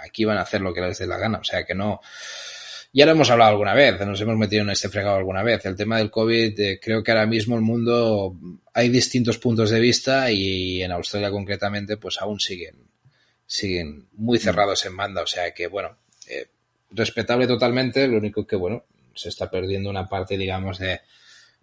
[0.04, 1.40] aquí van a hacer lo que les dé la gana.
[1.40, 2.02] O sea, que no...
[2.94, 5.66] Ya lo hemos hablado alguna vez, nos hemos metido en este fregado alguna vez.
[5.66, 8.36] El tema del COVID, eh, creo que ahora mismo el mundo
[8.74, 12.76] hay distintos puntos de vista y en Australia concretamente, pues aún siguen,
[13.46, 15.22] siguen muy cerrados en banda.
[15.22, 16.48] O sea que, bueno, eh,
[16.90, 18.84] respetable totalmente, lo único que, bueno,
[19.16, 21.00] se está perdiendo una parte, digamos, de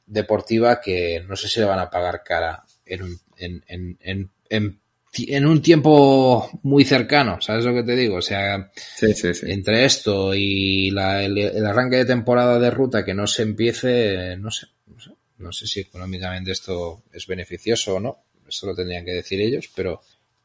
[0.09, 4.31] deportiva que no sé si le van a pagar cara en un, en, en, en,
[4.51, 8.16] en, un tiempo muy cercano, ¿sabes lo que te digo?
[8.16, 9.47] O sea, Sí, sí, sí.
[9.51, 14.37] entre esto y la, el, el arranque de temporada de ruta que no se empiece,
[14.37, 18.18] no sé, no sé, no sé si económicamente esto es beneficioso o no,
[18.49, 20.01] eso lo tendrían que decir ellos, pero,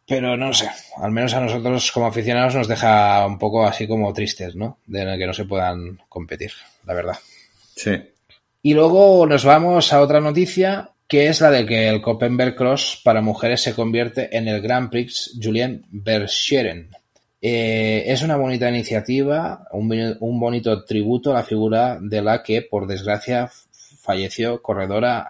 [0.07, 4.13] pero no sé, al menos a nosotros como aficionados nos deja un poco así como
[4.13, 4.79] tristes, ¿no?
[4.85, 6.51] De que no se puedan competir,
[6.85, 7.17] la verdad.
[7.75, 7.91] Sí.
[8.65, 13.01] Y luego nos vamos a otra noticia, que es la de que el Koppenberg Cross
[13.03, 16.89] para mujeres se convierte en el Grand Prix Julien Bercheren.
[17.41, 22.41] Eh, es una bonita iniciativa, un, boni- un bonito tributo a la figura de la
[22.41, 23.51] que, por desgracia,
[23.99, 25.27] falleció corredora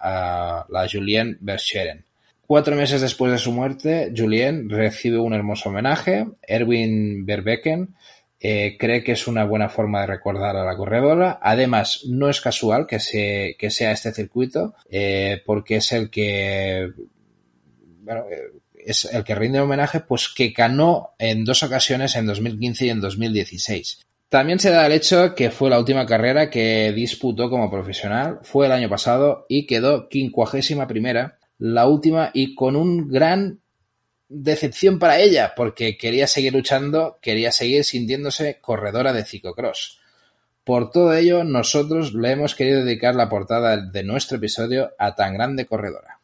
[0.70, 2.06] la Julien Bercheren.
[2.46, 6.28] Cuatro meses después de su muerte, Julien recibe un hermoso homenaje.
[6.44, 7.96] Erwin Verbecken
[8.46, 11.40] eh, cree que es una buena forma de recordar a la corredora.
[11.42, 16.92] Además, no es casual que, que sea este circuito, eh, porque es el que,
[18.02, 22.86] bueno, eh, es el que rinde homenaje, pues que ganó en dos ocasiones en 2015
[22.86, 24.02] y en 2016.
[24.28, 28.66] También se da el hecho que fue la última carrera que disputó como profesional, fue
[28.66, 33.62] el año pasado y quedó quincuagésima primera, la última y con un gran
[34.34, 40.00] decepción para ella, porque quería seguir luchando, quería seguir sintiéndose corredora de ciclocross.
[40.64, 45.34] Por todo ello, nosotros le hemos querido dedicar la portada de nuestro episodio a tan
[45.34, 46.20] grande corredora.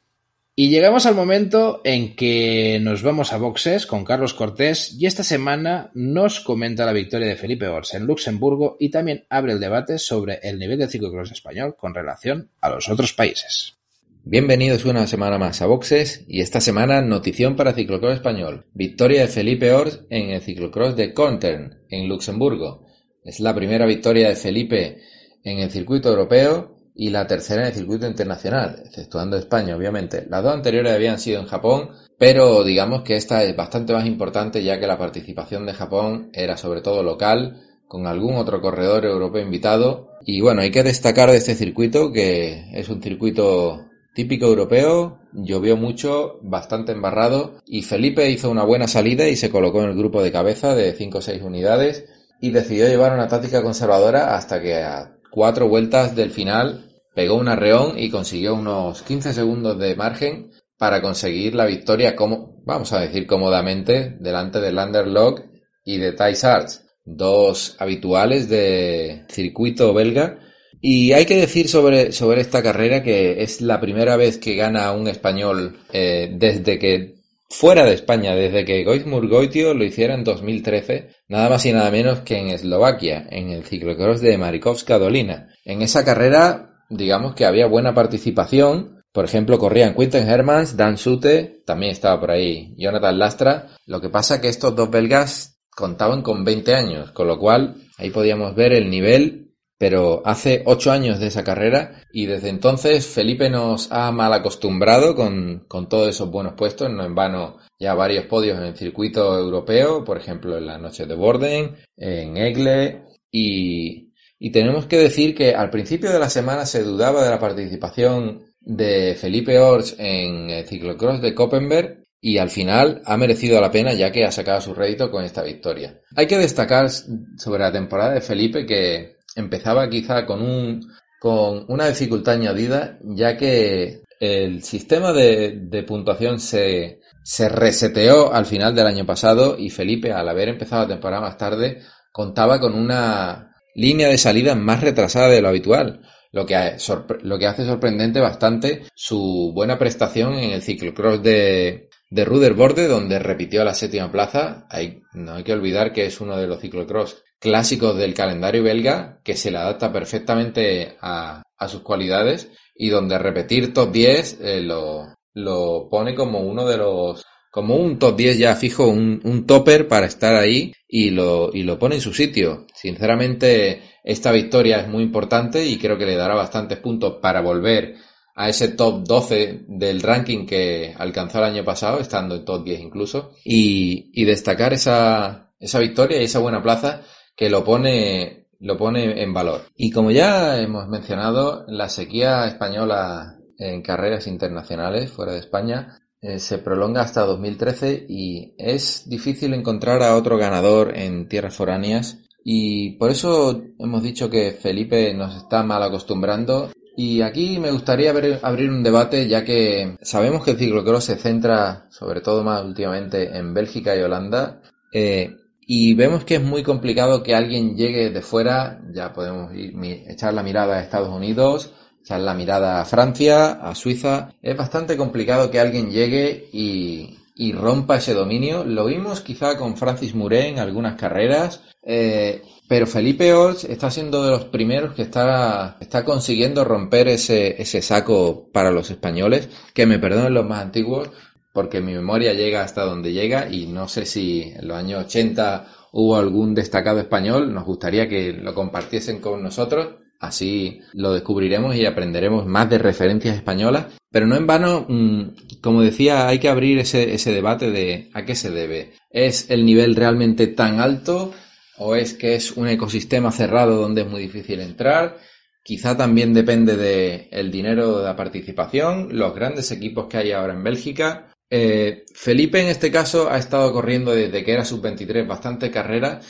[0.56, 5.24] Y llegamos al momento en que nos vamos a boxes con Carlos Cortés y esta
[5.24, 9.98] semana nos comenta la victoria de Felipe Ors en Luxemburgo y también abre el debate
[10.00, 13.79] sobre el nivel de ciclocross español con relación a los otros países.
[14.26, 18.66] Bienvenidos una semana más a Boxes y esta semana notición para Ciclocross Español.
[18.74, 22.86] Victoria de Felipe Ors en el Ciclocross de Kontern, en Luxemburgo.
[23.24, 25.00] Es la primera victoria de Felipe
[25.44, 30.28] en el circuito europeo y la tercera en el circuito internacional, exceptuando España, obviamente.
[30.30, 34.62] Las dos anteriores habían sido en Japón, pero digamos que esta es bastante más importante
[34.62, 39.42] ya que la participación de Japón era sobre todo local, con algún otro corredor europeo
[39.42, 40.12] invitado.
[40.26, 45.78] Y bueno, hay que destacar de este circuito que es un circuito típico europeo, llovió
[45.78, 50.24] mucho, bastante embarrado y Felipe hizo una buena salida y se colocó en el grupo
[50.24, 52.06] de cabeza de 5 o 6 unidades
[52.41, 57.48] y decidió llevar una táctica conservadora hasta que a cuatro vueltas del final pegó un
[57.48, 63.02] arreón y consiguió unos 15 segundos de margen para conseguir la victoria como, vamos a
[63.02, 65.43] decir cómodamente, delante del Underlog
[65.84, 70.39] y de Ty Sarts, dos habituales de circuito belga
[70.82, 74.92] Y hay que decir sobre, sobre esta carrera que es la primera vez que gana
[74.94, 80.24] un español eh, desde que fuera de España, desde que Goizmur Goitio lo hiciera en
[80.24, 85.50] 2013, nada más y nada menos que en Eslovaquia, en el ciclocross de Marikovska Dolina.
[85.65, 91.63] En esa carrera, digamos que había buena participación, por ejemplo, corrían Quinten Hermans, Dan Sute,
[91.65, 93.68] también estaba por ahí Jonathan Lastra.
[93.88, 98.12] Lo que pasa que estos dos belgas contaban con 20 años, con lo cual ahí
[98.12, 99.49] podíamos ver el nivel
[99.80, 105.15] pero hace ocho años de esa carrera y desde entonces Felipe nos ha mal acostumbrado
[105.15, 109.39] con, con todos esos buenos puestos, no en vano ya varios podios en el circuito
[109.39, 115.34] europeo, por ejemplo en la noche de Borden, en Egle y, y tenemos que decir
[115.34, 120.50] que al principio de la semana se dudaba de la participación de Felipe Ors en
[120.50, 124.60] el ciclocross de Koppenberg y al final ha merecido la pena ya que ha sacado
[124.60, 126.02] su rédito con esta victoria.
[126.18, 130.88] Hay que destacar sobre la temporada de Felipe que empezaba quizá con un
[131.20, 138.74] con una dificultad añadida, ya que el sistema de, puntuación se, se reseteó al final
[138.74, 143.54] del año pasado y Felipe, al haber empezado la temporada más tarde, contaba con una
[143.76, 146.78] línea de salida más retrasada de lo habitual, lo que,
[147.24, 153.20] lo que hace sorprendente bastante su buena prestación en el ciclocross de, de Ruderborde, donde
[153.20, 154.68] repitió la séptima plaza.
[155.13, 159.36] No hay que olvidar que es uno de los ciclocross clásicos del calendario belga que
[159.36, 165.15] se le adapta perfectamente a, a sus cualidades y donde repetir top 10 eh, lo,
[165.34, 169.88] lo pone como uno de los como un top 10 ya fijo, un, un topper
[169.88, 172.67] para estar ahí y lo, y lo pone en su sitio.
[172.75, 177.95] Sinceramente, esta victoria es muy importante y creo que le dará bastantes puntos para volver
[178.36, 182.82] a ese top 12 del ranking que alcanzó el año pasado, estando en top 10
[182.82, 187.02] incluso, y, y destacar esa, esa victoria y esa buena plaza
[187.39, 189.62] que lo pone, lo pone en valor.
[189.78, 196.39] Y como ya hemos mencionado, la sequía española en carreras internacionales fuera de España eh,
[196.39, 202.17] se prolonga hasta 2013 y es difícil encontrar a otro ganador en tierras foráneas.
[202.43, 206.73] Y por eso hemos dicho que Felipe nos está mal acostumbrando.
[206.97, 211.88] Y aquí me gustaría abrir un debate ya que sabemos que el ciclocross se centra
[211.89, 214.62] sobre todo más últimamente en Bélgica y Holanda.
[214.91, 215.38] Eh,
[215.72, 220.42] y vemos que es muy complicado que alguien llegue de fuera, ya podemos echar la
[220.42, 225.60] mirada a Estados Unidos, echar la mirada a Francia, a Suiza, es bastante complicado que
[225.60, 228.64] alguien llegue y, y rompa ese dominio.
[228.64, 234.24] Lo vimos quizá con Francis Muré en algunas carreras, eh, pero Felipe Ols está siendo
[234.24, 239.86] de los primeros que está, está consiguiendo romper ese, ese saco para los españoles, que
[239.86, 241.12] me perdonen los más antiguos,
[241.60, 245.67] porque mi memoria llega hasta donde llega y no sé si en los años 80
[245.91, 251.86] hubo algún destacado español, nos gustaría que lo compartiesen con nosotros, así lo descubriremos y
[251.86, 256.80] aprenderemos más de referencias españolas, pero no en vano, mm, como decía, hay que abrir
[256.80, 258.93] ese, debate de a qué se debe.
[259.12, 261.34] ¿Es el nivel realmente tan alto
[261.78, 265.17] o es que es un ecosistema cerrado donde es muy difícil entrar?
[265.62, 270.54] Quizá también depende del el dinero de la participación, los grandes equipos que hay ahora
[270.54, 275.72] en Bélgica, eh, Felipe en este caso ha estado corriendo desde que era sub-23 bastante
[275.72, 276.22] carrera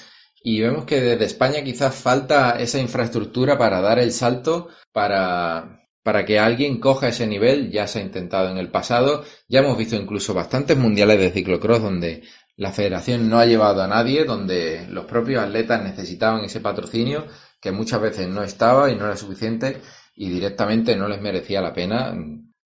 [0.43, 6.25] y vemos que desde España quizás falta esa infraestructura para dar el salto para, para
[6.25, 7.71] que alguien coja ese nivel.
[7.71, 9.25] Ya se ha intentado en el pasado.
[9.47, 12.23] Ya hemos visto incluso bastantes mundiales de ciclocross donde
[12.55, 17.25] la federación no ha llevado a nadie, donde los propios atletas necesitaban ese patrocinio
[17.61, 19.81] que muchas veces no estaba y no era suficiente
[20.15, 22.15] y directamente no les merecía la pena.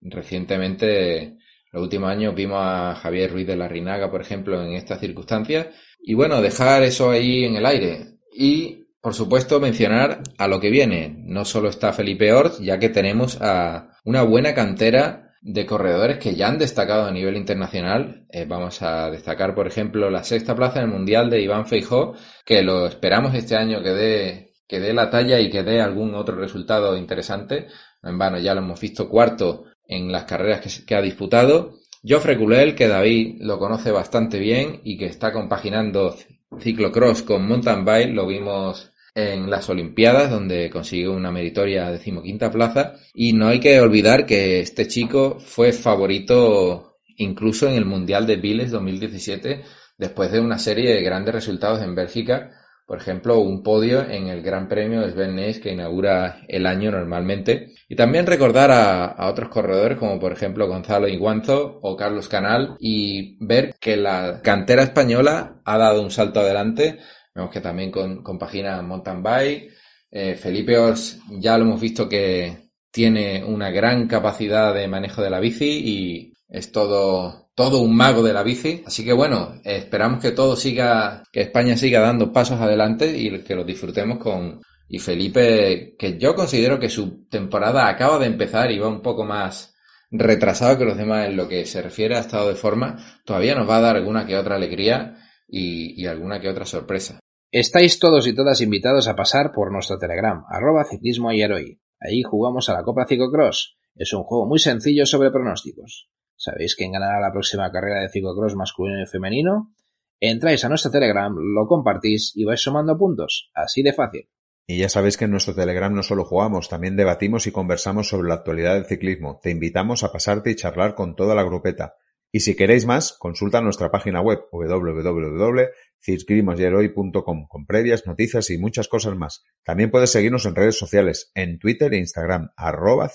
[0.02, 1.38] Recientemente
[1.74, 5.68] los últimos años vimos a Javier Ruiz de la Rinaga, por ejemplo, en estas circunstancias.
[6.00, 8.20] Y bueno, dejar eso ahí en el aire.
[8.32, 11.16] Y, por supuesto, mencionar a lo que viene.
[11.26, 16.36] No solo está Felipe Ort, ya que tenemos a una buena cantera de corredores que
[16.36, 18.28] ya han destacado a nivel internacional.
[18.30, 22.14] Eh, vamos a destacar, por ejemplo, la sexta plaza en el Mundial de Iván Feijó,
[22.46, 26.14] que lo esperamos este año que dé, que dé la talla y que dé algún
[26.14, 27.66] otro resultado interesante.
[28.04, 31.79] En vano, ya lo hemos visto cuarto en las carreras que, ha disputado.
[32.08, 36.15] Joffre Culel, que David lo conoce bastante bien y que está compaginando
[36.60, 42.95] ciclocross con mountain bike, lo vimos en las Olimpiadas, donde consiguió una meritoria decimoquinta plaza.
[43.13, 48.38] Y no hay que olvidar que este chico fue favorito incluso en el Mundial de
[48.38, 49.63] Viles 2017,
[49.97, 54.41] después de una serie de grandes resultados en Bélgica, por ejemplo, un podio en el
[54.41, 57.74] Gran Premio de Sven que inaugura el año normalmente.
[57.88, 63.38] Y también recordar a, otros corredores como por ejemplo Gonzalo Iguanzo o Carlos Canal y
[63.46, 67.00] ver que la cantera española ha dado un salto adelante.
[67.34, 69.72] Vemos que también con, compagina mountain bike,
[70.15, 75.32] Eh, Felipe Ors ya lo hemos visto que tiene una gran capacidad de manejo de
[75.32, 78.84] la bici y es todo, todo un mago de la bici.
[78.86, 83.56] Así que bueno, esperamos que todo siga, que España siga dando pasos adelante y que
[83.56, 88.80] lo disfrutemos con, y Felipe, que yo considero que su temporada acaba de empezar y
[88.80, 89.74] va un poco más
[90.12, 93.68] retrasado que los demás en lo que se refiere a estado de forma, todavía nos
[93.68, 97.20] va a dar alguna que otra alegría y, alguna que otra sorpresa.
[97.52, 101.42] Estáis todos y todas invitados a pasar por nuestro Telegram, arroba ciclismo y.
[101.42, 103.78] Ahí jugamos a la Copa Ciclocross.
[103.96, 106.10] Es un juego muy sencillo sobre pronósticos.
[106.36, 109.74] ¿Sabéis quién ganará la próxima carrera de ciclocross masculino y femenino?
[110.19, 113.52] Entráis a nuestro Telegram, lo compartís y vais sumando puntos.
[113.54, 114.30] Así de fácil.
[114.65, 118.30] Y ya sabéis que en nuestro Telegram no solo jugamos, también debatimos y conversamos sobre
[118.30, 119.41] la actualidad del ciclismo.
[119.43, 121.96] Te invitamos a pasarte y charlar con toda la grupeta.
[122.32, 129.15] Y si queréis más, consulta nuestra página web www.ciclismosyheroi.com con previas, noticias y muchas cosas
[129.15, 129.43] más.
[129.63, 133.10] También puedes seguirnos en redes sociales, en Twitter e Instagram, arroba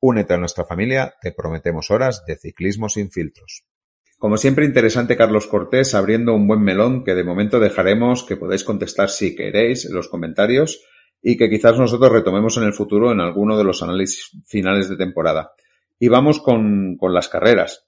[0.00, 3.64] Únete a nuestra familia, te prometemos horas de ciclismo sin filtros.
[4.18, 8.64] Como siempre, interesante Carlos Cortés abriendo un buen melón que de momento dejaremos que podáis
[8.64, 10.82] contestar si queréis en los comentarios
[11.22, 14.96] y que quizás nosotros retomemos en el futuro en alguno de los análisis finales de
[14.96, 15.52] temporada.
[15.98, 17.86] Y vamos con, con las carreras.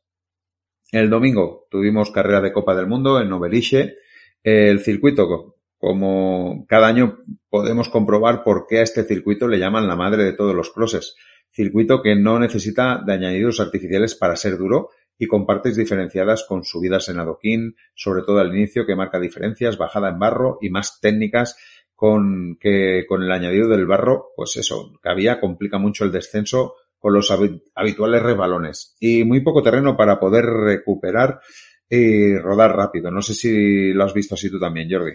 [0.90, 3.96] El domingo tuvimos carrera de Copa del Mundo en Noveliche.
[4.42, 9.96] El circuito, como cada año podemos comprobar por qué a este circuito le llaman la
[9.96, 11.16] madre de todos los crosses.
[11.50, 16.62] Circuito que no necesita de añadidos artificiales para ser duro y con partes diferenciadas con
[16.62, 21.00] subidas en adoquín, sobre todo al inicio que marca diferencias, bajada en barro y más
[21.00, 21.56] técnicas
[21.96, 27.12] con que con el añadido del barro, pues eso, había complica mucho el descenso con
[27.12, 27.32] los
[27.74, 31.40] habituales resbalones y muy poco terreno para poder recuperar
[31.94, 33.10] y rodar rápido.
[33.10, 35.12] No sé si lo has visto así tú también, Jordi.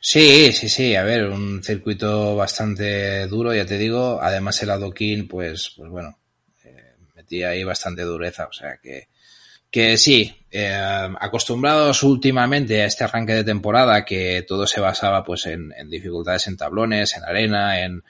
[0.00, 0.94] Sí, sí, sí.
[0.94, 4.20] A ver, un circuito bastante duro, ya te digo.
[4.22, 6.20] Además el adoquín, pues, pues bueno,
[7.30, 9.08] y ahí bastante dureza, o sea que,
[9.70, 15.46] que sí, eh, acostumbrados últimamente a este arranque de temporada que todo se basaba pues
[15.46, 18.02] en, dificultades en tablones, en arena, en,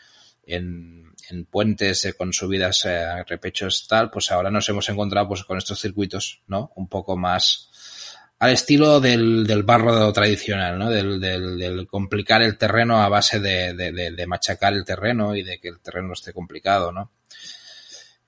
[0.45, 5.59] en, en puentes con subidas eh, repechos tal, pues ahora nos hemos encontrado pues con
[5.59, 6.73] estos circuitos, ¿no?
[6.77, 7.70] Un poco más
[8.41, 10.89] al estilo del, del barro tradicional, ¿no?
[10.89, 15.43] Del, del, del, complicar el terreno a base de, de, de, machacar el terreno y
[15.43, 17.13] de que el terreno esté complicado, ¿no?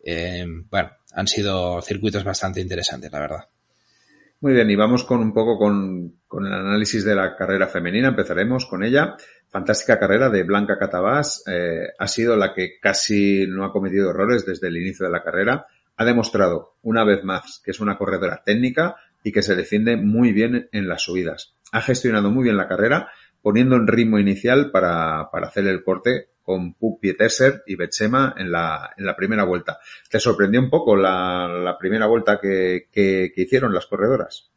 [0.05, 3.49] Eh, bueno, han sido circuitos bastante interesantes, la verdad.
[4.41, 8.09] Muy bien, y vamos con un poco con, con, el análisis de la carrera femenina.
[8.09, 9.17] Empezaremos con ella.
[9.49, 11.43] Fantástica carrera de Blanca Catabás.
[11.47, 15.23] Eh, ha sido la que casi no ha cometido errores desde el inicio de la
[15.23, 15.67] carrera.
[15.97, 20.33] Ha demostrado una vez más que es una corredora técnica y que se defiende muy
[20.33, 21.55] bien en las subidas.
[21.73, 26.29] Ha gestionado muy bien la carrera, poniendo en ritmo inicial para, para hacer el corte
[26.43, 29.79] con Pieterser y Betsema en la, en la primera vuelta.
[30.11, 34.51] ¿Te sorprendió un poco la, la primera vuelta que, que, que, hicieron las corredoras?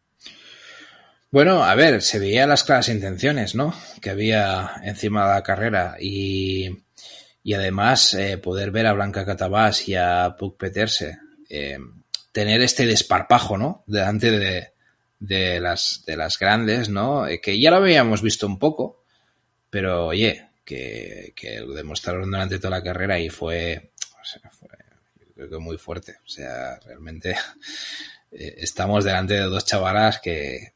[1.31, 3.73] Bueno, a ver, se veía las claras intenciones, ¿no?
[4.01, 6.69] Que había encima de la carrera y,
[7.43, 11.77] y además eh, poder ver a Blanca Catabás y a Puck Peterse eh,
[12.35, 13.85] tener este desparpajo, ¿no?
[13.87, 14.73] Delante de,
[15.19, 17.25] de, las, de las grandes, ¿no?
[17.25, 19.05] Eh, que ya lo habíamos visto un poco,
[19.69, 23.93] pero oye, que, que lo demostraron durante toda la carrera y fue,
[24.51, 24.69] fue
[25.17, 26.17] yo creo que muy fuerte.
[26.25, 27.31] O sea, realmente
[28.33, 30.73] eh, estamos delante de dos chavalas que,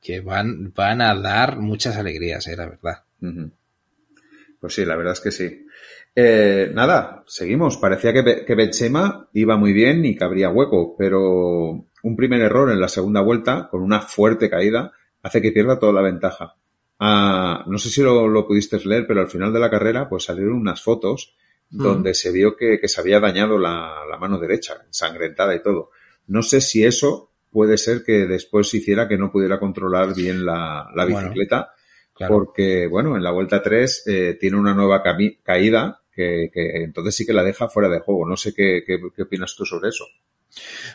[0.00, 3.02] que van, van a dar muchas alegrías, eh, la verdad.
[4.58, 5.66] Pues sí, la verdad es que sí.
[6.14, 7.76] Eh, nada, seguimos.
[7.78, 12.70] Parecía que, que Bechema iba muy bien y que habría hueco, pero un primer error
[12.70, 16.56] en la segunda vuelta, con una fuerte caída, hace que pierda toda la ventaja
[17.66, 20.54] no sé si lo, lo, pudiste leer, pero al final de la carrera pues salieron
[20.54, 21.34] unas fotos
[21.68, 25.90] donde se vio que, que, se había dañado la, la, mano derecha, ensangrentada y todo.
[26.26, 30.86] No sé si eso puede ser que después hiciera que no pudiera controlar bien la,
[30.94, 31.72] la bicicleta, bueno,
[32.14, 32.34] claro.
[32.34, 35.02] porque bueno, en la vuelta 3 eh, tiene una nueva
[35.42, 38.28] caída que, que, entonces sí que la deja fuera de juego.
[38.28, 40.04] No sé qué, qué, qué opinas tú sobre eso.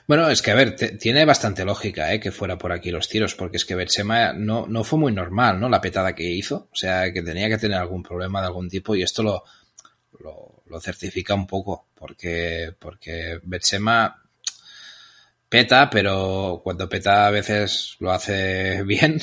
[0.07, 2.19] Bueno, es que a ver, te, tiene bastante lógica ¿eh?
[2.19, 5.59] que fuera por aquí los tiros, porque es que Betsema no, no fue muy normal,
[5.59, 5.67] ¿no?
[5.67, 8.95] La petada que hizo, o sea, que tenía que tener algún problema de algún tipo
[8.95, 9.43] y esto lo,
[10.19, 14.21] lo, lo certifica un poco, porque, porque Betsema
[15.49, 19.19] peta, pero cuando peta a veces lo hace bien,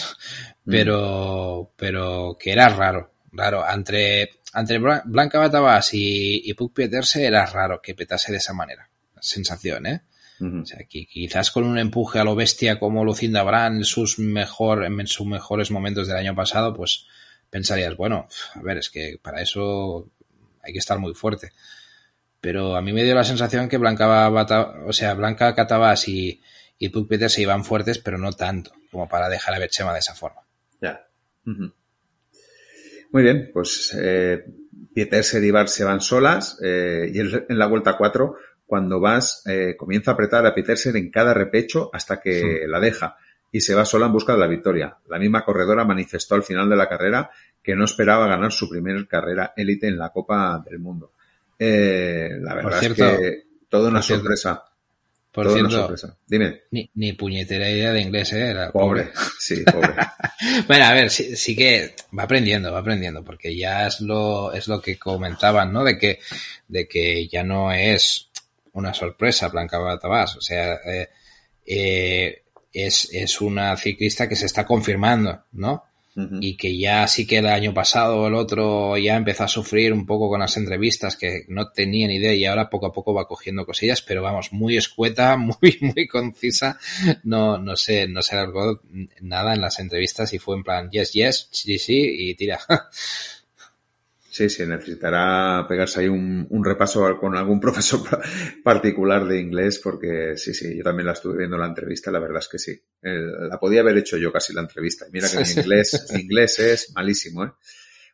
[0.64, 1.74] pero, mm.
[1.76, 3.64] pero que era raro, raro.
[3.68, 8.88] Entre, entre Blanca Batabas y, y Puck Peterse era raro que petase de esa manera.
[9.20, 10.02] Sensación, ¿eh?
[10.40, 10.62] Uh -huh.
[10.62, 14.18] O sea, que quizás con un empuje a lo bestia como Lucinda Brand en sus,
[14.18, 17.06] mejor, en sus mejores momentos del año pasado, pues
[17.50, 20.10] pensarías, bueno, a ver, es que para eso
[20.62, 21.52] hay que estar muy fuerte.
[22.40, 24.28] Pero a mí me dio la sensación que Blanca,
[24.86, 26.42] o sea, Blanca Catabas y,
[26.78, 30.00] y Puck Peter se iban fuertes, pero no tanto como para dejar a Betchema de
[30.00, 30.42] esa forma.
[30.80, 31.06] Ya.
[33.14, 34.44] Muy bien, pues eh,
[34.92, 38.34] Pietersen y Bar se van solas eh, y en la vuelta 4,
[38.66, 43.16] cuando vas, eh, comienza a apretar a Petersen en cada repecho hasta que la deja
[43.52, 44.98] y se va sola en busca de la victoria.
[45.08, 47.30] La misma corredora manifestó al final de la carrera
[47.62, 51.12] que no esperaba ganar su primera carrera élite en la Copa del Mundo.
[51.56, 54.64] Eh, la verdad es que todo una sorpresa.
[55.34, 55.92] Por cierto,
[56.28, 56.62] Dime.
[56.70, 58.50] Ni, ni, puñetera idea de inglés, ¿eh?
[58.50, 59.10] Era pobre.
[59.40, 59.92] sí, pobre.
[60.68, 64.68] bueno, a ver, sí, sí, que va aprendiendo, va aprendiendo, porque ya es lo, es
[64.68, 65.82] lo que comentaban, ¿no?
[65.82, 66.20] De que,
[66.68, 68.28] de que ya no es
[68.74, 70.36] una sorpresa Blanca Batabás.
[70.36, 71.08] O sea, eh,
[71.66, 75.82] eh, es, es una ciclista que se está confirmando, ¿no?
[76.16, 80.06] Y que ya sí que el año pasado el otro ya empezó a sufrir un
[80.06, 83.26] poco con las entrevistas que no tenía ni idea y ahora poco a poco va
[83.26, 86.78] cogiendo cosillas, pero vamos, muy escueta, muy, muy concisa,
[87.24, 88.80] no, no sé, no se alargó
[89.20, 92.60] nada en las entrevistas y fue en plan yes, yes, sí, sí y tira.
[94.34, 98.00] Sí, sí, necesitará pegarse ahí un, un, repaso con algún profesor
[98.64, 102.40] particular de inglés, porque sí, sí, yo también la estuve viendo la entrevista, la verdad
[102.40, 102.82] es que sí.
[103.00, 105.06] la podía haber hecho yo casi la entrevista.
[105.12, 107.52] Mira que mi inglés, inglés es malísimo, ¿eh?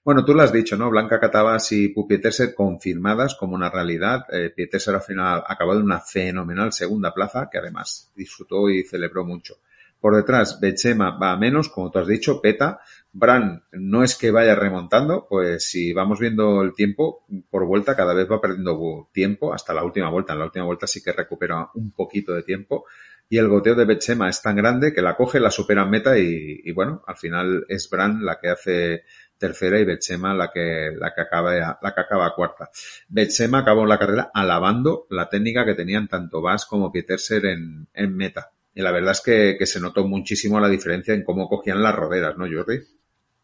[0.05, 0.91] Bueno, tú lo has dicho, ¿no?
[0.91, 4.27] Blanca Catabas y Pupieterse confirmadas como una realidad.
[4.31, 9.25] Eh, Pieterse al final acabó en una fenomenal segunda plaza, que además disfrutó y celebró
[9.25, 9.57] mucho.
[10.01, 12.81] Por detrás, Bechema va a menos, como tú has dicho, peta.
[13.13, 18.15] Bran no es que vaya remontando, pues si vamos viendo el tiempo por vuelta, cada
[18.15, 20.33] vez va perdiendo tiempo hasta la última vuelta.
[20.33, 22.87] En la última vuelta sí que recupera un poquito de tiempo.
[23.29, 26.19] Y el goteo de Bechema es tan grande que la coge, la supera en meta
[26.19, 29.05] y, bueno, al final es Bran la que hace
[29.39, 32.71] tercera y Bechema la que, la que acaba, la que acaba cuarta.
[33.09, 38.17] Bechema acabó la carrera alabando la técnica que tenían tanto Vas como Pieterser en, en
[38.17, 38.51] meta.
[38.81, 42.39] Y la verdad es que, se notó muchísimo la diferencia en cómo cogían las roderas,
[42.39, 42.79] ¿no, Jordi?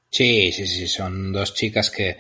[0.08, 2.16] Sí, sí, sí, son dos chicas que,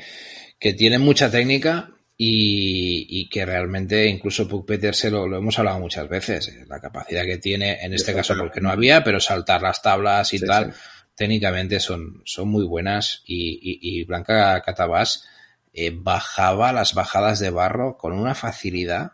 [0.58, 5.80] que tienen mucha técnica y, y, que realmente incluso Puck Peterse lo, lo, hemos hablado
[5.80, 9.62] muchas veces, eh, la capacidad que tiene, en este caso porque no había, pero saltar
[9.62, 10.74] las tablas y tal,
[11.14, 15.26] técnicamente son, son muy buenas y, y, y Blanca Catabás
[15.72, 19.12] eh, bajaba las bajadas de barro con una facilidad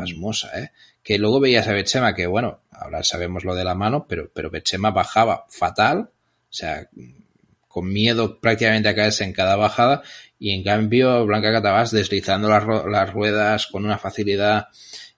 [0.00, 0.72] pasmosa, ¿eh?
[1.02, 4.50] que luego veías a Bechema que, bueno, ahora sabemos lo de la mano, pero, pero
[4.50, 6.10] Bechema bajaba fatal,
[6.50, 6.88] o sea,
[7.68, 10.02] con miedo prácticamente a caerse en cada bajada,
[10.38, 14.68] y en cambio Blanca Catabás deslizando las, las ruedas con una facilidad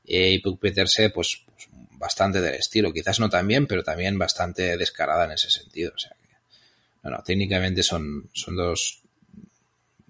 [0.04, 4.76] eh, y Peterse, pues, pues, bastante del estilo, quizás no tan bien, pero también bastante
[4.76, 6.36] descarada en ese sentido, o sea que,
[7.02, 9.02] bueno, técnicamente son, son dos,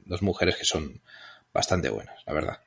[0.04, 1.00] dos mujeres que son
[1.52, 2.58] bastante buenas, la verdad.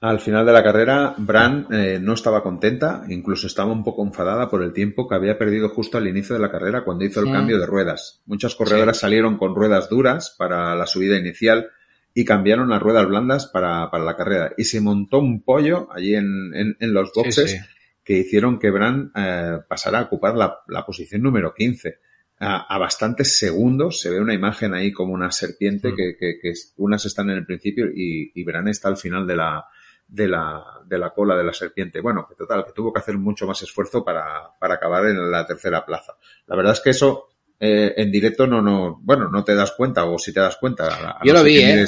[0.00, 4.48] Al final de la carrera, Bran eh, no estaba contenta, incluso estaba un poco enfadada
[4.48, 7.32] por el tiempo que había perdido justo al inicio de la carrera cuando hizo el
[7.32, 8.22] cambio de ruedas.
[8.26, 11.70] Muchas corredoras salieron con ruedas duras para la subida inicial
[12.14, 14.52] y cambiaron a ruedas blandas para, para la carrera.
[14.56, 17.60] Y se montó un pollo allí en, en, los boxes
[18.04, 21.98] que hicieron que Bran eh, pasara a ocupar la, la posición número 15.
[22.38, 25.96] A, a, bastantes segundos se ve una imagen ahí como una serpiente mm.
[25.96, 29.34] que, que, que, unas están en el principio y, y Bran está al final de
[29.34, 29.66] la,
[30.08, 32.00] de la, de la cola de la serpiente.
[32.00, 35.46] Bueno, que total, que tuvo que hacer mucho más esfuerzo para, para acabar en la
[35.46, 36.14] tercera plaza.
[36.46, 37.28] La verdad es que eso
[37.60, 41.18] eh, en directo no, no, bueno, no te das cuenta, o si te das cuenta.
[41.24, 41.86] yo lo vi, ¿eh?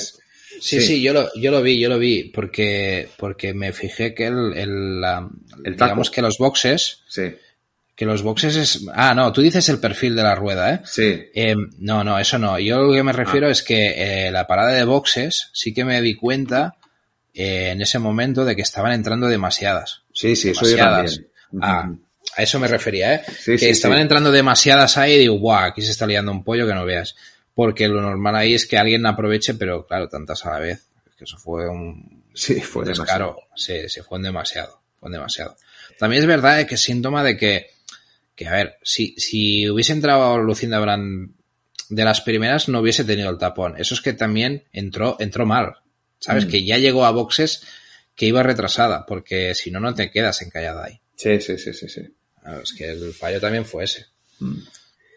[0.61, 4.27] Sí, sí, yo, lo, yo lo vi, yo lo vi, porque, porque me fijé que
[4.27, 5.03] el, el,
[5.64, 7.35] el digamos que los boxes, sí.
[7.95, 10.81] que los boxes es, ah, no, tú dices el perfil de la rueda, ¿eh?
[10.85, 11.23] Sí.
[11.35, 12.59] Eh, no, no, eso no.
[12.59, 13.51] Yo lo que me refiero ah.
[13.51, 16.77] es que eh, la parada de boxes sí que me di cuenta
[17.43, 20.03] eh, en ese momento de que estaban entrando demasiadas.
[20.12, 21.22] Sí, sí, eso demasiadas.
[21.62, 21.91] Ah,
[22.36, 23.22] a eso me refería, ¿eh?
[23.59, 26.74] que estaban entrando demasiadas ahí y digo, guau, aquí se está liando un pollo que
[26.74, 27.16] no veas.
[27.55, 30.86] Porque lo normal ahí es que alguien aproveche, pero claro, tantas a la vez.
[31.16, 33.38] Que eso fue un sí, fue descaro.
[33.57, 34.82] Sí, se fue en demasiado.
[35.01, 35.57] Fue demasiado.
[35.99, 37.70] También es verdad que es síntoma de que,
[38.34, 41.30] que a ver, si, si hubiese entrado Lucinda Brand
[41.88, 43.76] de las primeras, no hubiese tenido el tapón.
[43.78, 45.76] Eso es que también entró, entró mal.
[46.21, 46.47] ¿Sabes?
[46.47, 46.51] Mm.
[46.51, 47.66] Que ya llegó a boxes
[48.14, 51.01] que iba retrasada, porque si no, no te quedas encallada ahí.
[51.16, 52.03] Sí, sí, sí, sí, sí.
[52.62, 54.07] es que el fallo también fue ese.
[54.39, 54.59] Mm.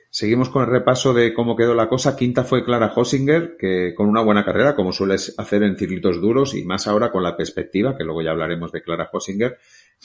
[0.09, 2.15] Seguimos con el repaso de cómo quedó la cosa.
[2.15, 6.53] Quinta fue Clara Hossinger, que con una buena carrera, como sueles hacer en circuitos duros,
[6.53, 9.57] y más ahora con la perspectiva, que luego ya hablaremos de Clara Hossinger.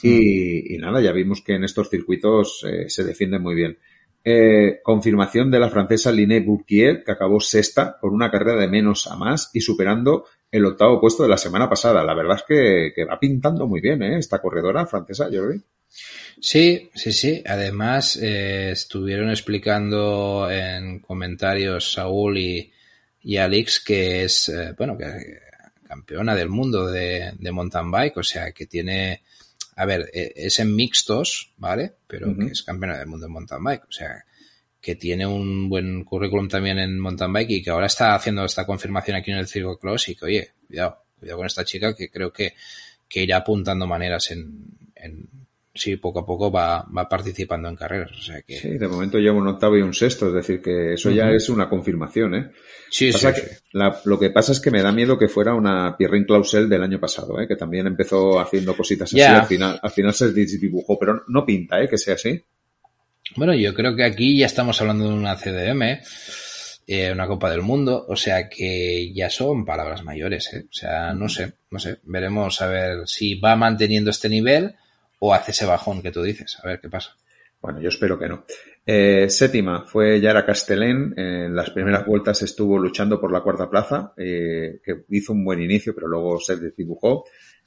[0.03, 3.79] Y, y nada, ya vimos que en estos circuitos eh, se defiende muy bien.
[4.25, 9.07] Eh, confirmación de la francesa Liné Bourquier, que acabó sexta por una carrera de menos
[9.07, 12.03] a más y superando el octavo puesto de la semana pasada.
[12.05, 14.19] La verdad es que, que va pintando muy bien ¿eh?
[14.19, 15.61] esta corredora francesa, Jordi.
[16.41, 17.43] Sí, sí, sí.
[17.47, 22.73] Además, eh, estuvieron explicando en comentarios Saúl y,
[23.23, 25.39] y Alex que es, eh, bueno, que
[25.87, 29.23] campeona del mundo de, de, mountain bike, o sea, que tiene,
[29.77, 31.95] a ver, eh, es en mixtos, ¿vale?
[32.07, 32.47] Pero uh -huh.
[32.47, 34.25] que es campeona del mundo de mountain bike, o sea,
[34.81, 38.65] que tiene un buen currículum también en mountain bike y que ahora está haciendo esta
[38.65, 42.11] confirmación aquí en el Circo Cross y que, oye, cuidado, cuidado con esta chica que
[42.11, 42.55] creo que,
[43.09, 45.29] que irá apuntando maneras en, en
[45.75, 48.13] sí, poco a poco va, va participando en carreras.
[48.13, 48.57] O sea que...
[48.59, 51.17] Sí, de momento lleva un octavo y un sexto, es decir, que eso uh -huh.
[51.17, 52.51] ya es una confirmación, ¿eh?
[52.91, 53.57] Sí, pasa sí, que, sí.
[53.73, 56.83] La, lo que pasa es que me da miedo que fuera una Pierrin Clausel del
[56.83, 57.47] año pasado, ¿eh?
[57.47, 59.41] Que también empezó haciendo cositas así, yeah.
[59.41, 61.89] al final, al final se dibujó, pero no pinta, ¿eh?
[61.89, 62.41] Que sea así.
[63.37, 66.01] Bueno, yo creo que aquí ya estamos hablando de una CDM,
[66.87, 70.67] eh, una Copa del Mundo, o sea que ya son palabras mayores, ¿eh?
[70.71, 74.75] O sea, no sé, no sé, veremos a ver si va manteniendo este nivel
[75.19, 76.59] o hace ese bajón que tú dices.
[76.63, 77.17] A ver qué pasa.
[77.61, 78.45] Bueno, yo espero que no.
[78.87, 81.13] Eh, séptima fue Yara Castellén.
[81.17, 85.61] En las primeras vueltas estuvo luchando por la cuarta plaza, eh, que hizo un buen
[85.61, 87.25] inicio, pero luego se desdibujó.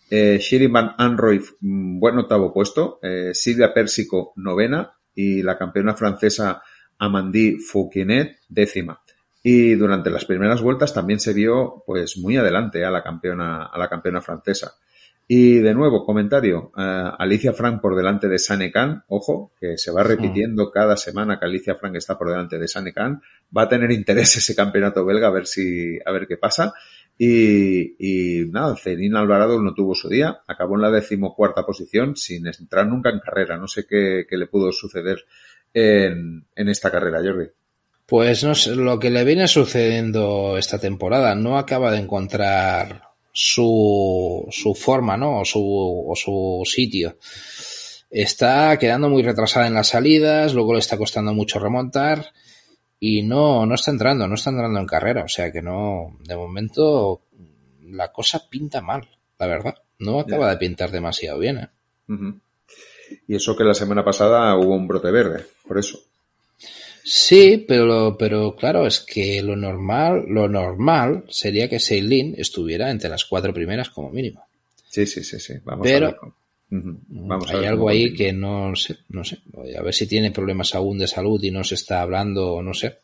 [0.09, 2.99] Eh, Shirin Van Anroy, mm, buen octavo puesto.
[3.01, 4.93] Eh, Silvia Pérsico, novena.
[5.15, 6.61] Y la campeona francesa
[6.97, 9.01] Amandie Fouquinet, décima.
[9.43, 13.77] Y durante las primeras vueltas también se vio, pues, muy adelante a la campeona, a
[13.77, 14.75] la campeona francesa.
[15.27, 20.03] Y de nuevo, comentario, uh, Alicia Frank por delante de Sanekan, ojo, que se va
[20.03, 20.71] repitiendo sí.
[20.73, 23.21] cada semana que Alicia Frank está por delante de Sanekan,
[23.55, 26.73] va a tener interés ese campeonato belga a ver si, a ver qué pasa.
[27.23, 32.87] Y, nada, Celine Alvarado no tuvo su día, acabó en la decimocuarta posición sin entrar
[32.87, 35.19] nunca en carrera, no sé qué, qué le pudo suceder
[35.71, 37.45] en, en esta carrera, Jordi.
[38.07, 44.47] Pues no sé, lo que le viene sucediendo esta temporada, no acaba de encontrar su,
[44.49, 45.41] su forma, ¿no?
[45.41, 47.17] O su, o su sitio.
[48.09, 52.33] Está quedando muy retrasada en las salidas, luego le está costando mucho remontar
[53.03, 55.23] y no, no está entrando, no está entrando en carrera.
[55.23, 57.23] O sea que no, de momento
[57.83, 59.75] la cosa pinta mal, la verdad.
[59.97, 60.51] No acaba yeah.
[60.51, 61.69] de pintar demasiado bien, ¿eh?
[62.07, 62.39] Uh -huh.
[63.27, 65.99] Y eso que la semana pasada hubo un brote verde, por eso.
[67.03, 73.09] Sí, pero, pero claro, es que lo normal, lo normal sería que Seilin estuviera entre
[73.09, 74.45] las cuatro primeras como mínimo.
[74.87, 75.55] Sí, sí, sí, sí.
[75.63, 76.19] Vamos pero, a ver.
[76.71, 76.99] Uh -huh.
[77.09, 79.39] Vamos hay a ver algo ahí que no sé, no sé.
[79.77, 82.99] A ver si tiene problemas aún de salud y no se está hablando, no sé.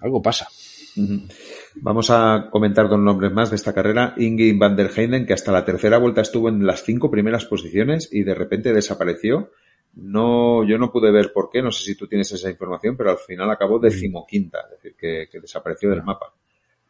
[0.00, 0.48] Algo pasa.
[0.96, 1.32] Uh -huh.
[1.76, 4.14] Vamos a comentar dos nombres más de esta carrera.
[4.16, 4.90] Ingrid van der
[5.26, 9.50] que hasta la tercera vuelta estuvo en las cinco primeras posiciones y de repente desapareció
[9.96, 13.10] no, yo no pude ver por qué, no sé si tú tienes esa información, pero
[13.10, 16.34] al final acabó decimoquinta, es decir, que, que desapareció del mapa.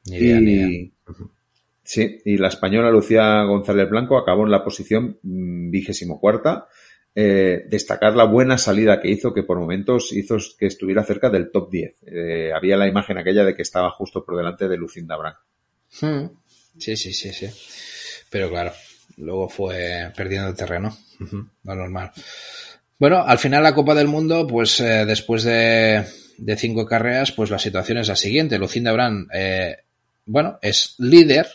[0.06, 0.90] Ni idea, y, ni idea.
[1.86, 6.66] Sí, y la española Lucía González Blanco acabó en la posición mm, vigésimo cuarta.
[7.14, 11.52] Eh, destacar la buena salida que hizo, que por momentos hizo que estuviera cerca del
[11.52, 11.94] top 10.
[12.08, 15.36] Eh, había la imagen aquella de que estaba justo por delante de Lucinda Brand.
[16.00, 16.36] Hmm.
[16.76, 17.48] Sí, sí, sí, sí.
[18.30, 18.72] Pero claro,
[19.18, 20.94] luego fue perdiendo terreno.
[21.62, 22.10] Lo normal.
[22.98, 26.04] Bueno, al final la Copa del Mundo, pues eh, después de,
[26.36, 28.58] de, cinco carreras, pues la situación es la siguiente.
[28.58, 29.76] Lucinda Brand, eh,
[30.26, 31.46] bueno, es líder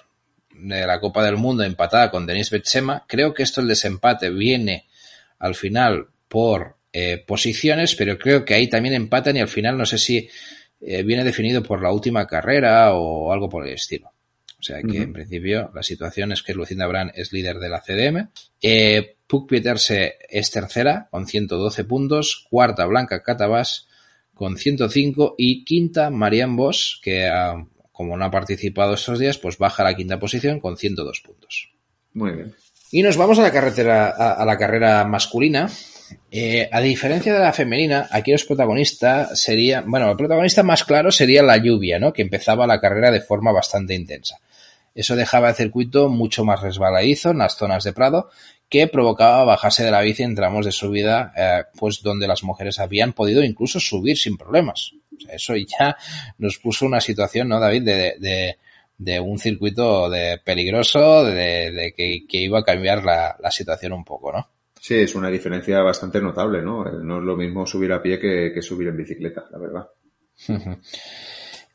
[0.61, 3.03] de la Copa del Mundo empatada con Denise Betsema.
[3.07, 4.85] Creo que esto el desempate viene
[5.39, 9.85] al final por eh, posiciones, pero creo que ahí también empatan y al final no
[9.85, 10.29] sé si
[10.81, 14.11] eh, viene definido por la última carrera o algo por el estilo.
[14.59, 15.03] O sea que uh -huh.
[15.03, 18.29] en principio la situación es que Lucinda Brand es líder de la CDM.
[18.61, 22.45] Eh, Puck Pieterse es tercera con 112 puntos.
[22.49, 23.87] Cuarta Blanca Catabás
[24.33, 29.57] con 105 y quinta Marianne Bosch que uh, como no ha participado estos días pues
[29.57, 31.73] baja a la quinta posición con 102 puntos.
[32.13, 32.55] Muy bien.
[32.91, 35.69] Y nos vamos a la carretera a, a la carrera masculina.
[36.29, 41.11] Eh, a diferencia de la femenina, aquí los protagonistas sería, bueno, el protagonista más claro
[41.11, 42.11] sería la lluvia, ¿no?
[42.11, 44.39] Que empezaba la carrera de forma bastante intensa.
[44.93, 48.29] Eso dejaba el circuito mucho más resbaladizo en las zonas de Prado,
[48.69, 52.79] que provocaba bajarse de la bici en tramos de subida, eh, pues donde las mujeres
[52.79, 54.93] habían podido incluso subir sin problemas.
[55.21, 55.95] Sea, eso ya
[56.37, 57.83] nos puso una situación, ¿no, David?
[57.83, 58.57] De, de,
[58.97, 63.93] de un circuito de peligroso, de, de que, que, iba a cambiar la, la, situación
[63.93, 64.47] un poco, ¿no?
[64.79, 66.83] Sí, es una diferencia bastante notable, ¿no?
[66.83, 69.89] No es lo mismo subir a pie que, que subir en bicicleta, la verdad.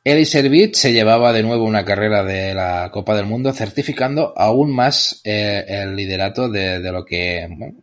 [0.04, 4.72] Eli Servit se llevaba de nuevo una carrera de la Copa del Mundo, certificando aún
[4.72, 7.80] más eh, el liderato de, de lo que bueno,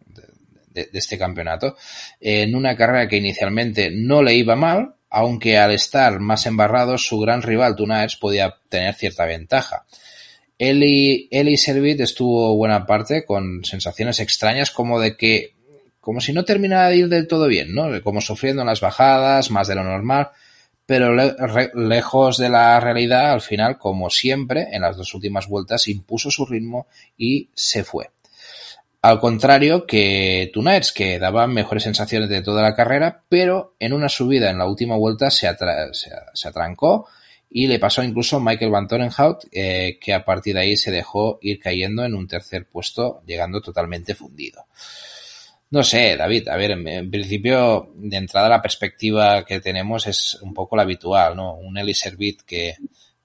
[0.69, 1.75] de, de, este campeonato,
[2.21, 7.19] en una carrera que inicialmente no le iba mal, aunque al estar más embarrado, su
[7.19, 9.85] gran rival Tunaers podía tener cierta ventaja.
[10.57, 15.53] Eli, Eli Servit estuvo buena parte con sensaciones extrañas como de que,
[15.99, 18.01] como si no terminara de ir del todo bien, ¿no?
[18.01, 20.29] Como sufriendo en las bajadas, más de lo normal,
[20.87, 21.13] pero
[21.75, 26.43] lejos de la realidad, al final, como siempre, en las dos últimas vueltas impuso su
[26.47, 28.09] ritmo y se fue.
[29.03, 34.07] Al contrario que Tunaers, que daba mejores sensaciones de toda la carrera, pero en una
[34.07, 35.53] subida en la última vuelta se,
[35.91, 37.09] se, atrancó
[37.49, 41.37] y le pasó incluso Michael Van Torenhout, eh, que a partir de ahí se dejó
[41.41, 44.67] ir cayendo en un tercer puesto, llegando totalmente fundido.
[45.71, 50.53] No sé, David, a ver, en, principio, de entrada la perspectiva que tenemos es un
[50.53, 51.55] poco la habitual, ¿no?
[51.55, 52.77] Un Eli Servit que,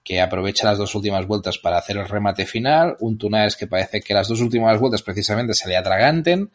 [0.09, 4.01] que aprovecha las dos últimas vueltas para hacer el remate final, un Tunaes que parece
[4.01, 6.51] que las dos últimas vueltas precisamente se le atraganten.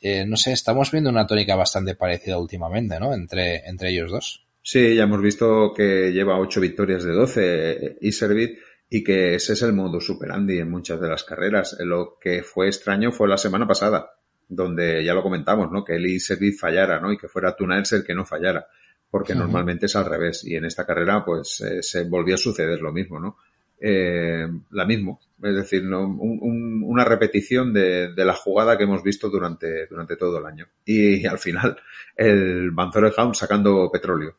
[0.00, 3.14] Eh, no sé, estamos viendo una tónica bastante parecida últimamente, ¿no?
[3.14, 4.44] Entre, entre ellos dos.
[4.62, 8.58] Sí, ya hemos visto que lleva ocho victorias de doce Iservit
[8.90, 11.76] y que ese es el modo superandi en muchas de las carreras.
[11.78, 14.10] Lo que fue extraño fue la semana pasada
[14.48, 15.84] donde ya lo comentamos, ¿no?
[15.84, 17.12] Que Eli Servit fallara, ¿no?
[17.12, 18.66] Y que fuera Tunaers el que no fallara,
[19.12, 20.42] porque normalmente es al revés.
[20.42, 23.36] Y en esta carrera, pues, eh, se volvió a suceder lo mismo, ¿no?
[23.78, 26.06] Eh, la mismo, es decir, ¿no?
[26.06, 30.66] una repetición de, la jugada que hemos visto durante, durante todo el año.
[30.86, 31.76] Y, al final,
[32.16, 34.34] el Van House sacando petróleo.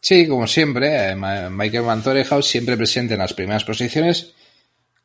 [0.00, 4.34] Sí, como siempre, eh, Michael Van House siempre presente en las primeras posiciones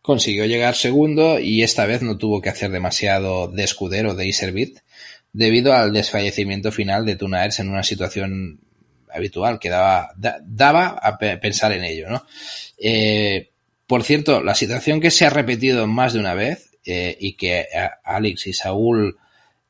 [0.01, 4.77] consiguió llegar segundo y esta vez no tuvo que hacer demasiado de escudero de Iserbit
[5.33, 8.59] debido al desfallecimiento final de Tunaers en una situación
[9.15, 12.25] habitual que daba, daba a pensar en ello, ¿no?
[12.77, 13.49] Eh,
[13.87, 17.67] por cierto, la situación que se ha repetido más de una vez eh, y que
[18.03, 19.17] Alex y Saúl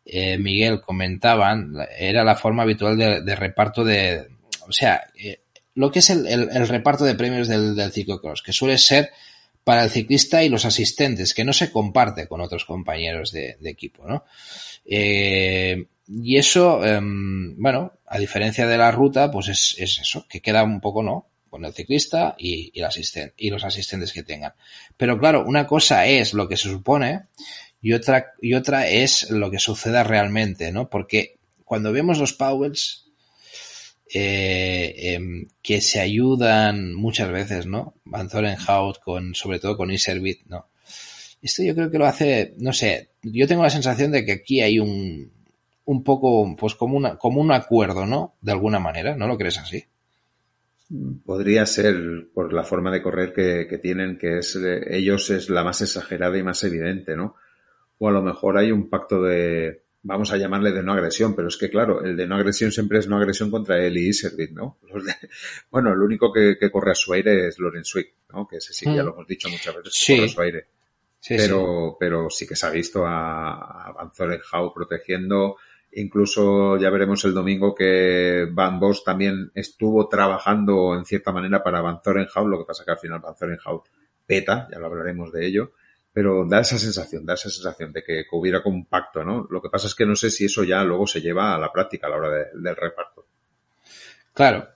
[0.06, 4.28] eh, Miguel comentaban era la forma habitual de, reparto de,
[4.68, 5.02] o sea,
[5.76, 9.12] lo que es el, reparto de premios del, ciclocross, que suele ser
[9.66, 14.08] para el ciclista y los asistentes, que no se comparte con otros compañeros de, equipo,
[14.08, 14.24] ¿no?
[14.86, 20.64] Eh, y eso, em, bueno, a diferencia de la ruta, pues es, eso, que queda
[20.64, 21.30] un poco, ¿no?
[21.50, 24.54] Con el ciclista y, el y los asistentes que tengan.
[24.98, 27.24] Pero claro, una cosa es lo que se supone
[27.82, 30.90] y otra, y otra es lo que suceda realmente, ¿no?
[30.90, 33.06] Porque cuando vemos los Powells,
[34.14, 37.96] eh, em, que se ayudan muchas veces, ¿no?
[38.06, 40.70] Van Zorenhout con, sobre todo con Iservit, ¿no?
[41.42, 44.62] Esto yo creo que lo hace, no sé, yo tengo la sensación de que aquí
[44.62, 45.35] hay un,
[45.86, 48.36] un poco, pues como una, como un acuerdo, ¿no?
[48.42, 49.84] De alguna manera, ¿no lo crees así?
[51.26, 54.56] Podría ser por la forma de correr que, que tienen, que es,
[54.88, 57.36] ellos es la más exagerada y más evidente, ¿no?
[57.98, 61.48] O a lo mejor hay un pacto de, vamos a llamarle de no agresión, pero
[61.48, 64.52] es que claro, el de no agresión siempre es no agresión contra él y Servit,
[64.52, 64.78] ¿no?
[65.72, 68.48] bueno, el único que, corre a su aire es Lorenz Swick, ¿no?
[68.48, 69.06] Que ese sí ya mm.
[69.06, 70.68] lo hemos dicho muchas veces, que corre a su aire.
[71.28, 71.98] pero, sí.
[72.00, 75.58] pero sí que se ha visto a, a Van Zorenhau protegiendo,
[75.96, 81.82] incluso ya veremos el domingo que Van Bos también estuvo trabajando en cierta manera para
[81.82, 83.84] Van Zorenhau, lo que pasa que al final Van Zorenhau
[84.26, 85.72] peta, ya lo hablaremos de ello,
[86.12, 89.48] pero da esa sensación, da esa sensación de que, hubiera como un pacto, ¿no?
[89.50, 91.72] Lo que pasa es que no sé si eso ya luego se lleva a la
[91.72, 93.26] práctica a la hora del reparto.
[94.34, 94.68] Claro,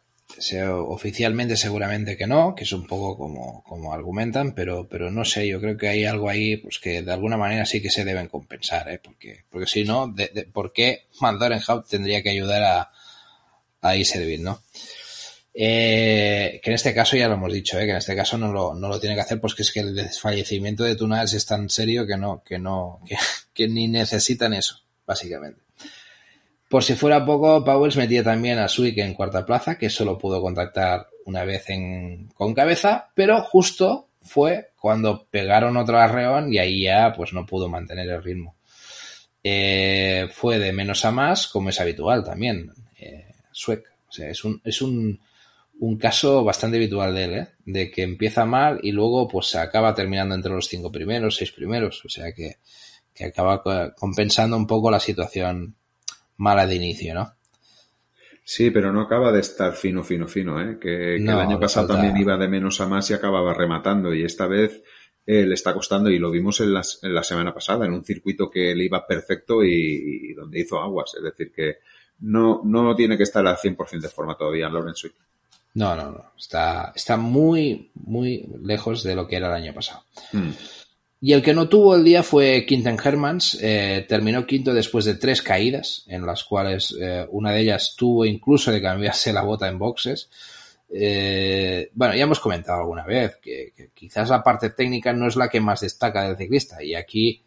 [0.71, 5.47] oficialmente seguramente que no, que es un poco como, como argumentan, pero, pero no sé,
[5.47, 8.27] yo creo que hay algo ahí pues que de alguna manera sí que se deben
[8.27, 8.99] compensar, ¿eh?
[9.03, 12.91] porque, porque si no, de, ¿por qué Mandarenhout tendría que ayudar a,
[13.81, 14.61] a Iservil, no?
[15.53, 18.51] Eh, que en este caso ya lo hemos dicho, eh, que en este caso no
[18.51, 21.69] lo, no lo tiene que hacer porque es que el desfallecimiento de Tunas es tan
[21.69, 23.01] serio que no, que no,
[23.53, 25.61] que, ni necesitan eso, básicamente.
[26.69, 30.39] Por si fuera poco, Powers metía también a Swick en cuarta plaza, que solo pudo
[30.39, 36.83] contactar una vez en, con cabeza, pero justo fue cuando pegaron otro arreón y ahí
[36.83, 38.55] ya pues no pudo mantener el ritmo.
[39.43, 44.61] Eh, fue de menos a más, como es habitual también, eh, O sea, es un,
[44.63, 45.19] es un,
[45.79, 47.47] un caso bastante habitual de él, ¿eh?
[47.65, 52.05] de que empieza mal y luego pues acaba terminando entre los cinco primeros, seis primeros,
[52.05, 52.57] o sea que,
[53.11, 53.63] que acaba
[53.95, 55.75] compensando un poco la situación
[56.39, 57.33] mala de inicio, ¿no?
[58.43, 60.79] Sí, pero no acaba de estar fino, fino, fino, ¿eh?
[60.81, 64.47] que, el año pasado también iba de menos a más y acababa rematando y esta
[64.47, 64.81] vez
[65.27, 68.49] eh, le está costando y lo vimos en, en, la semana pasada en un circuito
[68.49, 71.77] que le iba perfecto y, donde hizo aguas, es decir que
[72.21, 75.11] no, no tiene que estar al 100% de forma todavía Lawrence.
[75.75, 76.31] No, no, no.
[76.35, 80.03] Está, está muy, muy lejos de lo que era el año pasado.
[80.33, 80.49] Mm.
[81.21, 85.15] Y el que no tuvo el día fue Quinten Hermans, eh, terminó quinto después de
[85.15, 89.67] tres caídas, en las cuales eh, una de ellas tuvo incluso de cambiarse la bota
[89.67, 90.29] en boxes.
[90.89, 95.49] Eh, bueno, ya hemos comentado alguna vez que, quizás la parte técnica no es la
[95.49, 97.43] que más destaca del ciclista y aquí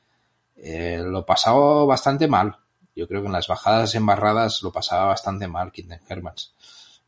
[0.56, 2.58] eh, lo pasaba bastante mal.
[2.94, 6.54] Yo creo que en las bajadas embarradas lo pasaba bastante mal Quinten Hermans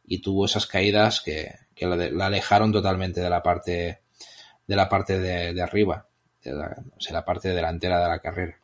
[0.06, 4.00] y tuvo esas caídas que, que la, alejaron totalmente de la parte
[4.66, 6.06] de la parte de arriba
[6.52, 6.76] la,
[7.10, 8.58] la parte delantera de la carrera.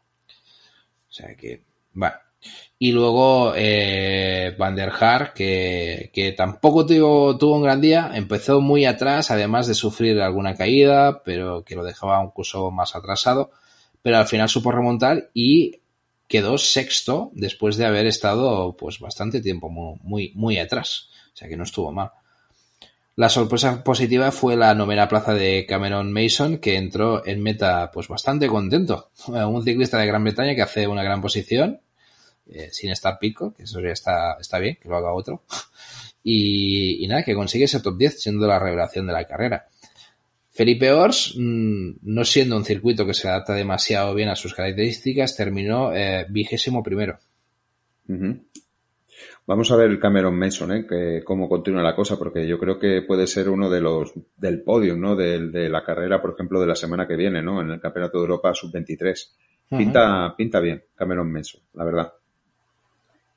[1.08, 1.62] O sea que,
[1.92, 2.16] bueno.
[2.78, 8.62] Y luego eh, Van der Haar, que, que tampoco tuvo, tuvo un gran día, empezó
[8.62, 13.50] muy atrás, además de sufrir alguna caída, pero que lo dejaba un curso más atrasado,
[14.00, 15.80] pero al final supo remontar y
[16.30, 21.10] quedó sexto después de haber estado pues bastante tiempo muy, muy, muy atrás.
[21.34, 22.12] O sea que no estuvo mal.
[23.20, 28.08] La sorpresa positiva fue la novena plaza de Cameron Mason, que entró en meta pues
[28.08, 29.10] bastante contento.
[29.26, 31.82] Un ciclista de Gran Bretaña que hace una gran posición,
[32.46, 35.42] eh, sin estar pico, que eso ya está, está bien, que lo haga otro.
[36.24, 39.68] Y, nada, que consigue ese top 10 siendo la revelación de la carrera.
[40.48, 45.36] Felipe Ors, mmm, no siendo un circuito que se adapta demasiado bien a sus características,
[45.36, 47.18] terminó eh, vigésimo primero.
[49.50, 50.86] Vamos a ver Cameron Mason, ¿eh?
[50.86, 54.62] que cómo continúa la cosa, porque yo creo que puede ser uno de los del
[54.62, 55.16] podio, ¿no?
[55.16, 57.60] De, de, la carrera, por ejemplo, de la semana que viene, ¿no?
[57.60, 59.28] En el Campeonato de Europa Sub-23.
[59.70, 62.12] Pinta, pinta bien Cameron Mason, la verdad.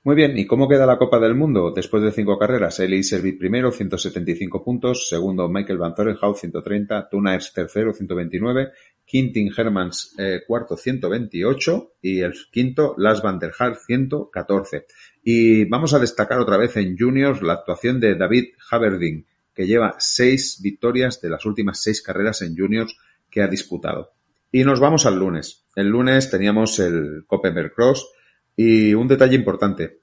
[0.04, 1.72] Muy bien, ¿y cómo queda la Copa del Mundo?
[1.72, 7.54] Después de cinco carreras, Eli Servit primero, 175 puntos, segundo Michael Van Zorenhout, 130, Tunaers
[7.54, 8.72] tercero, 129,
[9.06, 14.86] Quintin Hermans eh, cuarto, 128 y el quinto Las Van der Haar, 114.
[15.24, 19.96] Y vamos a destacar otra vez en juniors la actuación de David Haverding, que lleva
[20.00, 22.98] seis victorias de las últimas seis carreras en juniors
[23.30, 24.12] que ha disputado.
[24.52, 25.64] Y nos vamos al lunes.
[25.76, 28.08] El lunes teníamos el Koppenberg Cross
[28.56, 30.02] y un detalle importante.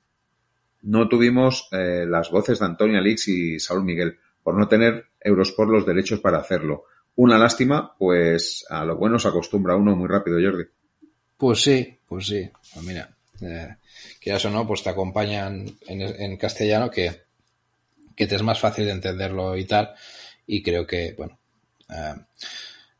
[0.82, 5.70] No tuvimos eh, las voces de Antonio Alix y Saúl Miguel por no tener Eurosport
[5.70, 6.84] los derechos para hacerlo.
[7.16, 10.64] Una lástima, pues a lo bueno se acostumbra uno muy rápido, Jordi.
[11.36, 12.50] Pues sí, pues sí.
[12.72, 13.76] Pues mira, eh,
[14.20, 17.22] quieras o no, pues te acompañan en, en castellano que,
[18.14, 19.94] que, te es más fácil de entenderlo y tal.
[20.46, 21.38] Y creo que, bueno,
[21.88, 22.14] eh,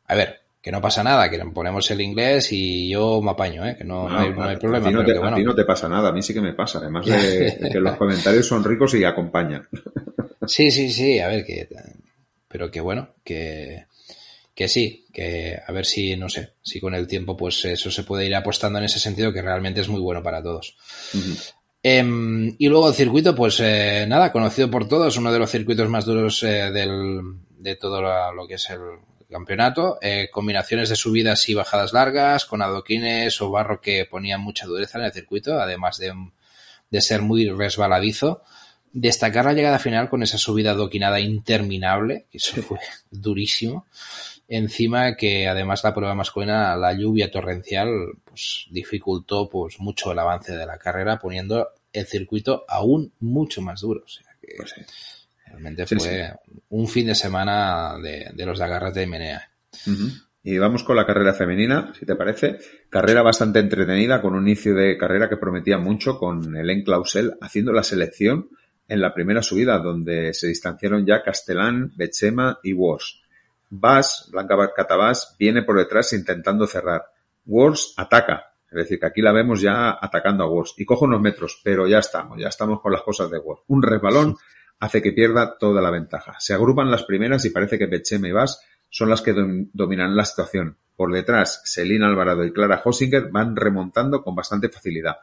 [0.07, 3.75] a ver, que no pasa nada, que ponemos el inglés y yo me apaño, ¿eh?
[3.77, 4.87] que no, no, hay, no hay, problema.
[4.87, 5.35] A ti no, te, que, bueno.
[5.35, 7.69] a ti no, te, pasa nada, a mí sí que me pasa, además de, de
[7.71, 9.67] que los comentarios son ricos y acompañan.
[10.45, 11.67] Sí, sí, sí, a ver, que,
[12.47, 13.85] pero que bueno, que,
[14.61, 18.03] que sí, que a ver si, no sé, si con el tiempo pues eso se
[18.03, 20.77] puede ir apostando en ese sentido que realmente es muy bueno para todos.
[21.13, 21.53] Uh -huh.
[21.83, 25.89] eh, y luego el circuito, pues eh, nada, conocido por todos, uno de los circuitos
[25.89, 27.21] más duros eh, del,
[27.57, 28.79] de todo la, lo que es el
[29.29, 34.65] campeonato, eh, combinaciones de subidas y bajadas largas, con adoquines o barro que ponían mucha
[34.67, 36.13] dureza en el circuito, además de,
[36.89, 38.43] de ser muy resbaladizo.
[38.93, 43.87] Destacar la llegada final con esa subida adoquinada interminable, que eso fue durísimo.
[44.53, 47.87] Encima que además la prueba masculina, la lluvia torrencial,
[48.25, 53.79] pues dificultó pues mucho el avance de la carrera, poniendo el circuito aún mucho más
[53.79, 54.01] duro.
[54.03, 54.81] O sea que pues sí.
[55.45, 56.59] realmente sí, fue sí.
[56.67, 59.49] un fin de semana de, de los de agarras de Menea.
[59.87, 60.21] Uh -huh.
[60.43, 62.57] Y vamos con la carrera femenina, si te parece.
[62.89, 67.71] Carrera bastante entretenida, con un inicio de carrera que prometía mucho, con Helen Clausel haciendo
[67.71, 68.49] la selección
[68.89, 73.20] en la primera subida, donde se distanciaron ya Castellán, Bechema y Wars.
[73.71, 77.05] Bass, Blanca Catabás, viene por detrás intentando cerrar.
[77.45, 81.21] Wars ataca, es decir, que aquí la vemos ya atacando a Wars y coge unos
[81.21, 83.61] metros, pero ya estamos, ya estamos con las cosas de Wars.
[83.67, 84.35] Un resbalón
[84.79, 86.35] hace que pierda toda la ventaja.
[86.39, 90.25] Se agrupan las primeras y parece que Bechema y Bass son las que dominan la
[90.25, 90.77] situación.
[90.95, 95.15] Por detrás, Selina Alvarado y Clara Hosinger van remontando con bastante facilidad.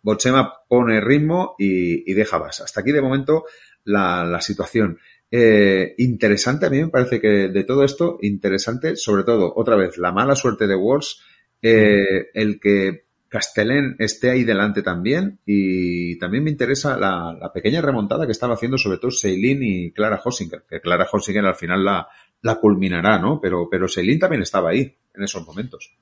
[0.00, 2.60] Bochema pone ritmo y, y deja Bass.
[2.60, 3.44] Hasta aquí de momento
[3.84, 4.98] la, la situación.
[5.30, 9.98] Eh, interesante, a mí me parece que de todo esto, interesante, sobre todo, otra vez,
[9.98, 11.20] la mala suerte de Wars,
[11.62, 17.80] eh, el que Castellén esté ahí delante también, y también me interesa la, la pequeña
[17.80, 21.84] remontada que estaba haciendo sobre todo Seilin y Clara Hosinger, que Clara Hosinger al final
[21.84, 22.08] la,
[22.42, 23.40] la culminará, ¿no?
[23.40, 25.92] Pero, pero Seilin también estaba ahí en esos momentos.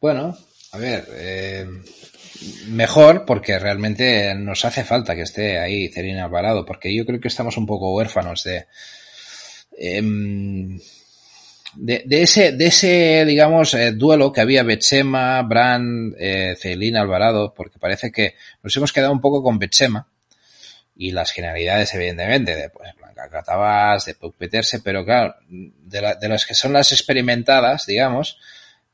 [0.00, 0.34] Bueno,
[0.72, 1.66] a ver, eh,
[2.68, 7.28] mejor porque realmente nos hace falta que esté ahí Celina Alvarado, porque yo creo que
[7.28, 8.66] estamos un poco huérfanos de,
[9.78, 10.02] eh,
[11.74, 17.54] de, de, ese, de ese, digamos, eh, duelo que había Bechema, Brand, eh, Celina Alvarado,
[17.54, 20.08] porque parece que nos hemos quedado un poco con Bechema
[20.94, 26.14] y las generalidades, evidentemente, de pues, Blanca Catabás, de Pau Peterse, pero claro, de, la,
[26.14, 28.38] de las que son las experimentadas, digamos,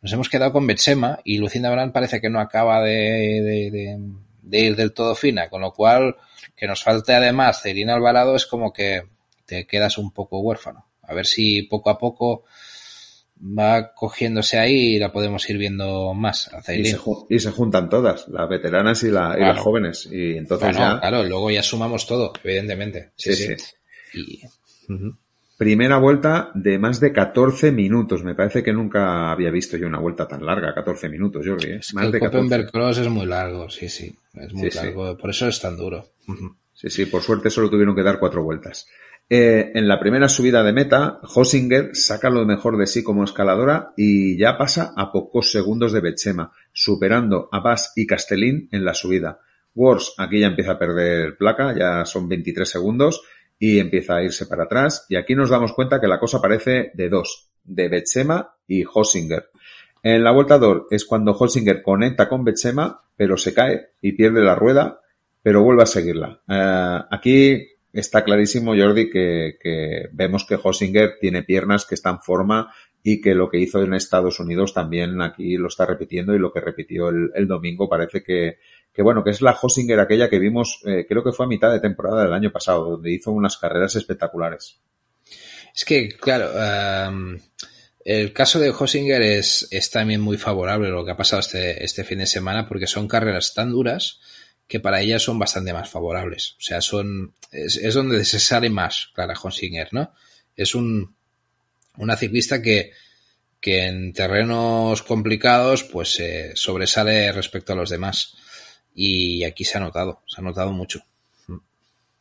[0.01, 3.99] nos hemos quedado con Betsema y Lucinda Brand parece que no acaba de, de, de,
[4.43, 6.17] de ir del todo fina, con lo cual
[6.57, 9.03] que nos falte además Celina Alvarado es como que
[9.47, 10.87] te quedas un poco huérfano.
[11.03, 12.45] A ver si poco a poco
[13.41, 16.53] va cogiéndose ahí y la podemos ir viendo más.
[16.53, 19.41] A y, se, y, se, juntan todas, las veteranas y, la, claro.
[19.41, 20.09] y las jóvenes.
[20.11, 21.01] Y entonces bueno, ya...
[21.01, 23.13] Claro, luego ya sumamos todo, evidentemente.
[23.17, 23.47] Sí, sí.
[23.47, 23.57] sí.
[24.13, 24.43] sí.
[24.89, 24.93] Y...
[24.93, 25.17] Uh -huh.
[25.59, 28.23] Primera vuelta de más de 14 minutos.
[28.23, 31.73] Me parece que nunca había visto yo una vuelta tan larga, 14 minutos, Jordi.
[31.73, 31.77] ¿eh?
[31.81, 34.17] Es más que el Koppenberg Cross es muy largo, sí, sí.
[34.35, 35.21] Es muy sí, largo, sí.
[35.21, 36.07] por eso es tan duro.
[36.73, 38.87] Sí, sí, por suerte solo tuvieron que dar cuatro vueltas.
[39.29, 43.95] Eh, en la primera subida de meta, Hosinger saca lo mejor de sí como escaladora
[43.97, 48.95] y ya pasa a pocos segundos de Bechema, superando a Bass y Castellín en la
[48.95, 49.41] subida.
[49.75, 53.23] Wars aquí ya empieza a perder placa, ya son 23 segundos
[53.59, 55.07] y empieza a irse para atrás.
[55.09, 59.51] Y aquí nos damos cuenta que la cosa parece de dos, de Bechema y Hosinger.
[60.03, 64.43] En la vuelta 2 es cuando Hosinger conecta con Bechema, pero se cae y pierde
[64.43, 65.01] la rueda,
[65.43, 66.41] pero vuelve a seguirla.
[66.49, 72.73] Uh, aquí está clarísimo, Jordi, que, vemos que Hosinger tiene piernas que están en forma
[73.03, 76.53] y que lo que hizo en Estados Unidos también aquí lo está repitiendo y lo
[76.53, 78.59] que repitió el domingo parece que,
[78.93, 81.71] que, bueno, que es la Hosinger aquella que vimos, eh, creo que fue a mitad
[81.71, 84.81] de temporada del año pasado, donde hizo unas carreras espectaculares.
[85.75, 86.51] Es que, claro,
[88.05, 92.05] el caso de Hosinger es, es también muy favorable lo que ha pasado este, este
[92.05, 94.21] fin de semana porque son carreras tan duras
[94.67, 96.57] que para ella son bastante más favorables.
[96.59, 100.13] O sea, son es, es donde se sale más Clara Honsinger, ¿no?
[100.57, 101.15] Es un,
[101.97, 102.93] una ciclista que,
[103.61, 108.37] que en terrenos complicados pues eh, sobresale respecto a los demás.
[109.01, 111.01] Y aquí se ha notado, se ha notado mucho.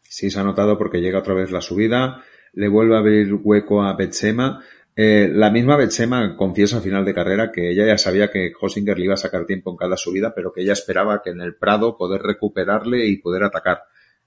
[0.03, 2.23] Sí, se ha notado porque llega otra vez la subida,
[2.53, 4.63] le vuelve a abrir hueco a Betsema,
[4.95, 8.99] eh, la misma Betsema confiesa a final de carrera que ella ya sabía que Hosinger
[8.99, 11.55] le iba a sacar tiempo en cada subida, pero que ella esperaba que en el
[11.55, 13.81] Prado poder recuperarle y poder atacar.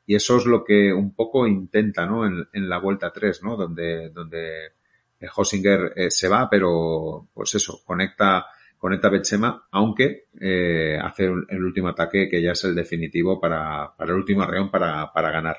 [0.04, 2.26] Y eso es lo que un poco intenta, ¿no?
[2.26, 3.56] En, en la vuelta 3, ¿no?
[3.56, 4.72] Donde, donde
[5.36, 8.46] Hosinger eh, se va, pero pues eso, conecta,
[8.80, 13.92] conecta a Betsema, aunque eh, hace el último ataque que ya es el definitivo para,
[14.00, 15.58] el último arreón para, ganar.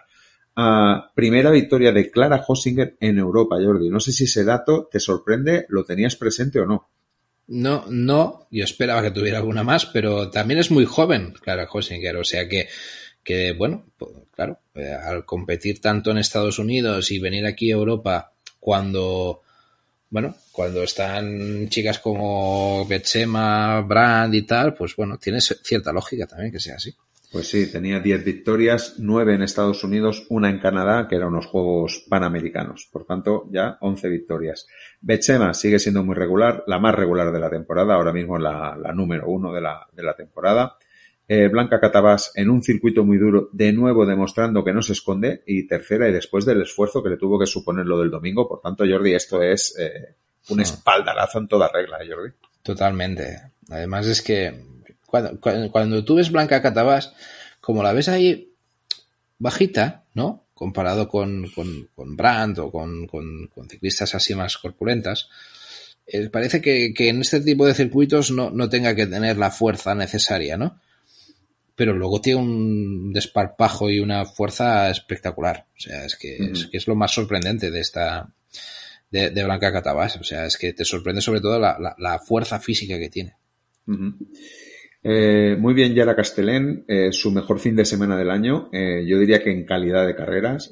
[0.58, 3.90] Uh, primera victoria de Clara Hosinger en Europa, Jordi.
[3.90, 6.90] No sé si ese dato te sorprende, lo tenías presente o no.
[7.48, 12.18] No, no, yo esperaba que tuviera alguna más, pero también es muy joven Clara Hosinger,
[12.18, 12.70] o sea que,
[13.24, 17.76] que bueno, pues, claro, eh, al competir tanto en Estados Unidos y venir aquí a
[17.76, 19.42] Europa cuando,
[20.12, 26.52] bueno, cuando están chicas como Betsema, Brand y tal, pues bueno, tiene cierta lógica también
[26.52, 26.94] que sea así.
[27.32, 31.46] Pues sí, tenía 10 victorias, 9 en Estados Unidos, una en Canadá, que eran unos
[31.46, 32.90] Juegos Panamericanos.
[32.92, 34.68] Por tanto, ya 11 victorias.
[35.00, 38.92] Bechema sigue siendo muy regular, la más regular de la temporada, ahora mismo la, la
[38.92, 40.76] número uno de la, de la temporada.
[41.34, 45.44] Eh, Blanca Catabás en un circuito muy duro, de nuevo demostrando que no se esconde,
[45.48, 48.50] y tercera, y después del esfuerzo que le tuvo que suponer lo del domingo.
[48.50, 50.16] Por tanto, Jordi, esto es eh,
[50.50, 52.32] un espaldarazo en toda regla, ¿eh, Jordi.
[52.62, 53.44] Totalmente.
[53.70, 54.62] Además es que
[55.06, 57.14] cuando, cuando, cuando tú ves Blanca Catabás,
[57.62, 58.52] como la ves ahí
[59.40, 60.48] bajita, ¿no?
[60.54, 65.30] Comparado con, con, con Brandt o con, con, con, ciclistas así más corpulentas,
[66.30, 69.96] parece que, que, en este tipo de circuitos no, no tenga que tener la fuerza
[69.96, 70.82] necesaria, ¿no?
[71.82, 75.66] Pero luego tiene un desparpajo y una fuerza espectacular.
[75.76, 76.52] O sea, es que, uh -huh.
[76.52, 78.32] es, que es, lo más sorprendente de esta,
[79.10, 80.16] de, de, Blanca Catabás.
[80.18, 83.34] O sea, es que te sorprende sobre todo la, la, la fuerza física que tiene.
[83.88, 84.16] Uh -huh.
[85.02, 89.18] Eh, muy bien Yara Castellén, eh, su mejor fin de semana del año, eh, yo
[89.18, 90.72] diría que en calidad de carreras,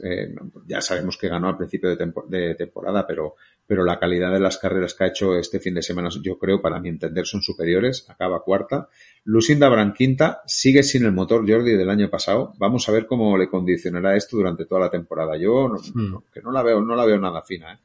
[0.67, 3.33] ya sabemos que ganó al principio de, tempo de, temporada, pero,
[3.69, 6.59] pero la calidad de las carreras que ha hecho este fin de semana, yo creo,
[6.59, 8.89] para mi entender, son superiores, acaba cuarta.
[9.25, 13.47] Lucinda Branquinta sigue sin el motor Jordi del año pasado, vamos a ver cómo le
[13.47, 15.37] condicionará esto durante toda la temporada.
[15.37, 17.79] Yo no, no, que no la veo, no la veo nada fina.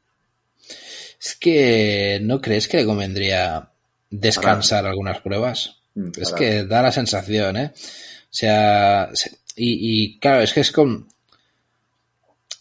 [1.21, 3.69] Es que no crees que le convendría
[4.09, 5.83] descansar algunas pruebas.
[5.93, 7.73] Mm, es que da la sensación, ¿eh?
[7.75, 9.11] O sea,
[9.55, 11.09] y, y, claro, es que es con...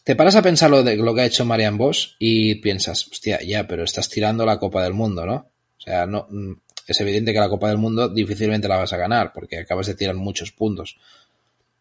[0.04, 3.40] Te paras a pensar lo, de, lo que ha hecho Marian Bosch y piensas, hostia,
[3.42, 5.34] ya, pero estás tirando la Copa del Mundo, ¿no?
[5.78, 6.52] O sea, no, mm,
[6.86, 9.94] es evidente que la Copa del Mundo difícilmente la vas a ganar porque acabas de
[9.94, 10.98] tirar muchos puntos.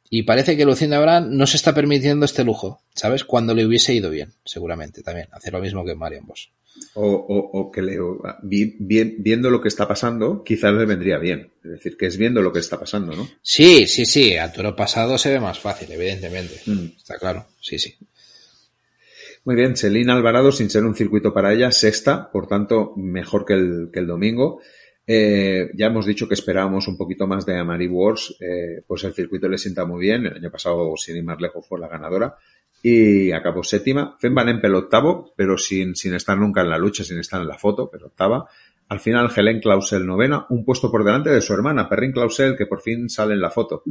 [0.09, 3.25] Y parece que Lucinda Brand no se está permitiendo este lujo, ¿sabes?
[3.25, 6.49] Cuando le hubiese ido bien, seguramente también, hacer lo mismo que Marian Bosch.
[6.95, 7.97] O, o, o, que le,
[8.41, 11.51] bien, viendo lo que está pasando, quizás le vendría bien.
[11.63, 13.27] Es decir, que es viendo lo que está pasando, ¿no?
[13.41, 14.37] Sí, sí, sí.
[14.37, 16.61] A toro pasado se ve más fácil, evidentemente.
[16.65, 16.97] Mm.
[16.97, 17.47] Está claro.
[17.61, 17.95] Sí, sí.
[19.45, 23.53] Muy bien, Celina Alvarado, sin ser un circuito para ella, sexta, por tanto, mejor que
[23.53, 24.61] el, que el domingo.
[25.05, 29.13] Eh, ya hemos dicho que esperábamos un poquito más de Amari Wars, eh, pues el
[29.13, 30.25] circuito le sienta muy bien.
[30.25, 32.37] El año pasado, sin ir más lejos, fue la ganadora
[32.81, 34.17] y acabó séptima.
[34.19, 37.47] Fem Van Empel octavo, pero sin, sin estar nunca en la lucha, sin estar en
[37.47, 38.49] la foto, pero octava.
[38.89, 42.65] Al final, Helen Clausel novena, un puesto por delante de su hermana, Perrin Clausel, que
[42.65, 43.83] por fin sale en la foto.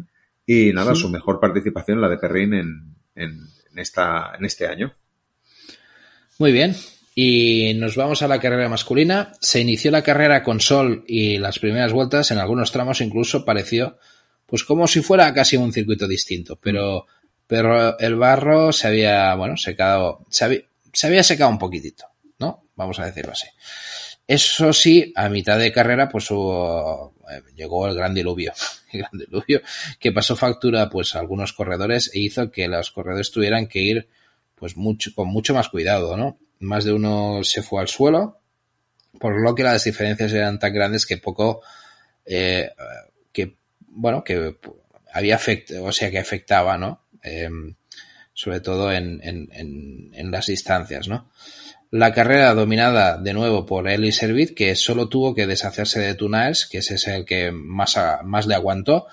[0.46, 4.94] Y nada, su mejor participación, la de Perrin en, en, en, esta, en este año.
[6.38, 6.74] Muy bien.
[7.14, 9.32] Y nos vamos a la carrera masculina.
[9.40, 13.98] Se inició la carrera con sol y las primeras vueltas, en algunos tramos incluso pareció,
[14.46, 17.06] pues como si fuera casi un circuito distinto, pero,
[17.52, 22.06] pero el barro se había, bueno, secado, se había, se había secado un poquitito,
[22.38, 22.64] ¿no?
[22.76, 23.46] Vamos a decirlo así.
[24.26, 28.54] Eso sí, a mitad de carrera, pues eh, llegó el gran diluvio,
[28.92, 29.60] el gran diluvio
[30.00, 34.08] que pasó factura, pues a algunos corredores e hizo que los corredores tuvieran que ir,
[34.54, 36.38] pues mucho, con mucho más cuidado, ¿no?
[36.58, 38.40] Más de uno se fue al suelo,
[39.20, 41.60] por lo que las diferencias eran tan grandes que poco,
[42.24, 42.70] eh,
[43.30, 44.56] que, bueno, que
[45.12, 47.01] había afectado, o sea, que afectaba, ¿no?
[47.22, 47.48] Eh,
[48.34, 51.30] sobre todo en, en, en, en las distancias, ¿no?
[51.90, 56.64] La carrera dominada de nuevo por Eli Servit, que solo tuvo que deshacerse de Tunaes,
[56.64, 59.06] que ese es el que más, a, más le aguantó.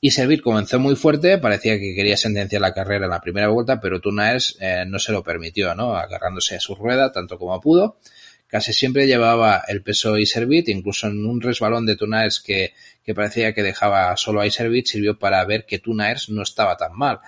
[0.00, 3.80] Y Servit comenzó muy fuerte, parecía que quería sentenciar la carrera en la primera vuelta,
[3.80, 5.94] pero Tunaes eh, no se lo permitió, ¿no?
[5.96, 8.00] Agarrándose a su rueda tanto como pudo.
[8.48, 13.54] Casi siempre llevaba el peso Iservit, incluso en un resbalón de Tunaers que, que parecía
[13.54, 17.20] que dejaba solo a Iservit, sirvió para ver que Tunaers no estaba tan mal.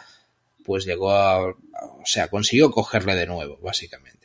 [0.69, 1.57] Pues llegó a, o
[2.05, 4.19] sea, consiguió cogerle de nuevo, básicamente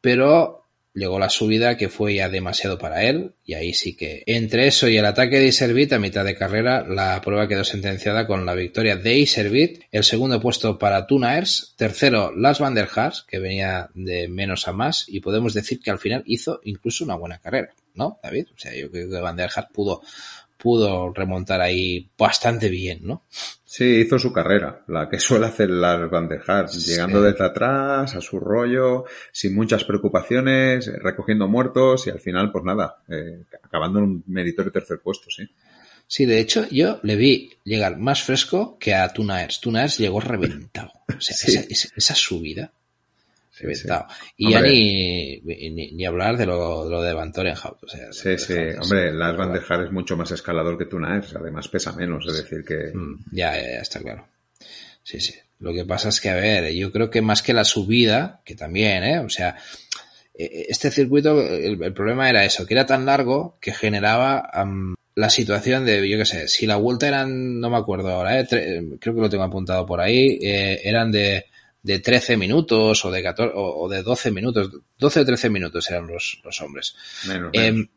[0.00, 4.66] pero llegó la subida que fue ya demasiado para él y ahí sí que entre
[4.66, 8.44] eso y el ataque de Iservit a mitad de carrera la prueba quedó sentenciada con
[8.44, 13.38] la victoria de Iservit, el segundo puesto para Tunaers, tercero Las Van der Haas que
[13.38, 17.38] venía de menos a más y podemos decir que al final hizo incluso una buena
[17.38, 18.46] carrera, ¿no David?
[18.54, 20.02] O sea, yo creo que Van der Haas pudo
[20.56, 23.22] pudo remontar ahí bastante bien, ¿no?
[23.70, 26.90] Sí, hizo su carrera, la que suele hacer las bandejas, sí.
[26.90, 32.64] llegando desde atrás, a su rollo, sin muchas preocupaciones, recogiendo muertos y al final, pues
[32.64, 35.44] nada, eh, acabando en un meritorio tercer puesto, sí.
[36.06, 39.60] Sí, de hecho, yo le vi llegar más fresco que a Tunaers.
[39.60, 40.90] Tunaers llegó reventado.
[41.06, 41.54] O sea, sí.
[41.68, 42.72] esa, esa, subida.
[43.58, 43.88] Sí.
[44.36, 47.82] Y ya ni, ni, ni, hablar de lo, de, lo de Van Torenhout.
[47.82, 48.54] O sea, sí, sí.
[48.80, 51.34] Hombre, Lars Van der Haar es mucho más escalador que Tunaers.
[51.34, 52.26] Además pesa menos.
[52.26, 52.96] Es decir que...
[52.96, 54.26] Mm, ya, ya, ya, está claro.
[55.02, 55.34] Sí, sí.
[55.60, 58.54] Lo que pasa es que, a ver, yo creo que más que la subida, que
[58.54, 59.18] también, ¿eh?
[59.18, 59.56] O sea,
[60.34, 65.30] este circuito, el, el problema era eso, que era tan largo que generaba um, la
[65.30, 68.46] situación de, yo qué sé, si la vuelta eran, no me acuerdo ahora, ¿eh?
[69.00, 71.46] creo que lo tengo apuntado por ahí, eh, eran de
[71.82, 76.06] de 13 minutos o de 14 o, de 12 minutos, 12 o 13 minutos eran
[76.06, 76.96] los, los hombres.
[77.26, 77.50] Menos.
[77.52, 77.88] Eh, menos.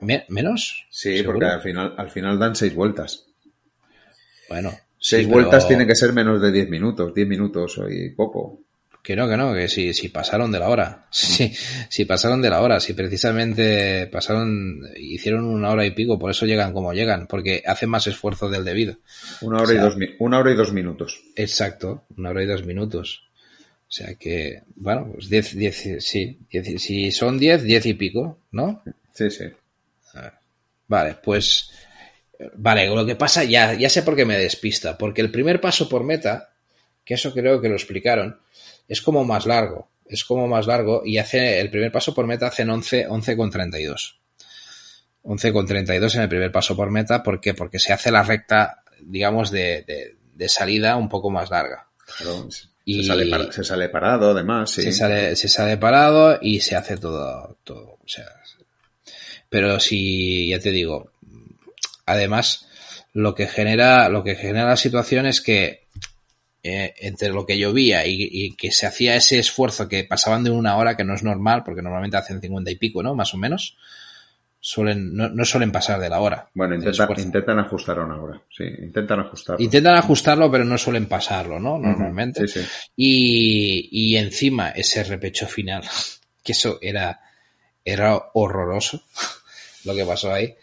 [0.00, 0.86] Me, ¿Menos?
[0.90, 1.38] Sí, ¿Seguro?
[1.38, 3.26] porque al final, al final dan 6 vueltas.
[4.48, 4.72] Bueno.
[4.98, 5.68] 6 sí, vueltas pero...
[5.68, 8.63] tienen que ser menos de 10 minutos, 10 minutos y poco.
[9.04, 11.06] Que no, que no, que si, si pasaron de la hora.
[11.14, 11.52] Si,
[11.90, 16.46] si pasaron de la hora, si precisamente pasaron, hicieron una hora y pico, por eso
[16.46, 18.96] llegan como llegan, porque hacen más esfuerzo del debido.
[19.42, 21.20] Una hora, o sea, y, dos, una hora y dos minutos.
[21.36, 23.22] Exacto, una hora y dos minutos.
[23.86, 28.38] O sea que, bueno, pues diez, diez, sí, diez, si son diez, diez y pico,
[28.50, 28.82] ¿no?
[29.12, 29.44] Sí, sí.
[30.88, 31.70] Vale, pues,
[32.56, 35.88] vale, lo que pasa ya, ya sé por qué me despista, porque el primer paso
[35.88, 36.50] por meta,
[37.04, 38.38] que eso creo que lo explicaron,
[38.88, 42.48] es como más largo, es como más largo y hace el primer paso por meta
[42.48, 44.20] hacen 11, 11 con 32.
[45.22, 47.54] 11 con 32 en el primer paso por meta, ¿por qué?
[47.54, 51.88] Porque se hace la recta, digamos, de, de, de salida un poco más larga.
[52.18, 52.48] Claro,
[52.84, 54.82] y se sale, para, se sale parado, además, sí.
[54.82, 58.26] Se sale, se sale parado y se hace todo, todo, o sea.
[59.48, 61.12] Pero si, ya te digo,
[62.04, 62.66] además,
[63.14, 65.83] lo que genera, lo que genera la situación es que
[66.66, 70.50] eh, entre lo que llovía y, y, que se hacía ese esfuerzo que pasaban de
[70.50, 73.14] una hora, que no es normal, porque normalmente hacen cincuenta y pico, ¿no?
[73.14, 73.76] Más o menos.
[74.60, 76.48] Suelen, no, no suelen pasar de la hora.
[76.54, 78.40] Bueno, intenta, intentan ajustar a una hora.
[78.48, 79.62] Sí, intentan ajustarlo.
[79.62, 81.78] Intentan ajustarlo, pero no suelen pasarlo, ¿no?
[81.78, 82.40] Normalmente.
[82.40, 82.48] Uh -huh.
[82.48, 82.66] sí, sí.
[82.96, 85.82] Y, y encima ese repecho final,
[86.42, 87.20] que eso era,
[87.84, 89.02] era horroroso,
[89.84, 90.54] lo que pasó ahí.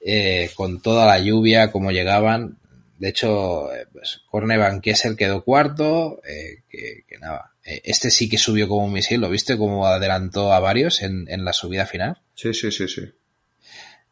[0.00, 2.59] Eh, con toda la lluvia, como llegaban,
[3.00, 7.52] de hecho, eh, pues, Corne Van Kessel quedó cuarto, eh, que, que, nada.
[7.64, 9.56] Eh, este sí que subió como un misil, ¿lo viste?
[9.56, 12.20] Como adelantó a varios en, en la subida final.
[12.34, 13.10] Sí, sí, sí, sí.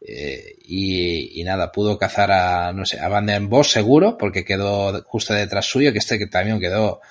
[0.01, 4.47] Eh, y, y, nada, pudo cazar a, no sé, a Van den Bosch seguro, porque
[4.47, 7.03] quedó justo detrás suyo, que este que también quedó,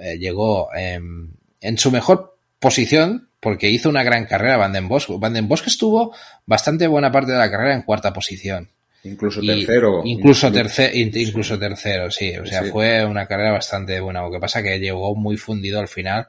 [0.00, 5.08] eh, llegó en, en su mejor posición, porque hizo una gran carrera Van den Bosch.
[5.18, 6.16] Van den Bosch estuvo
[6.46, 8.70] bastante buena parte de la carrera en cuarta posición.
[9.08, 10.02] Incluso tercero.
[10.04, 12.36] incluso, tercero, incluso tercero, sí.
[12.36, 14.22] O sea, fue una carrera bastante buena.
[14.22, 16.28] Lo que pasa que llegó muy fundido al final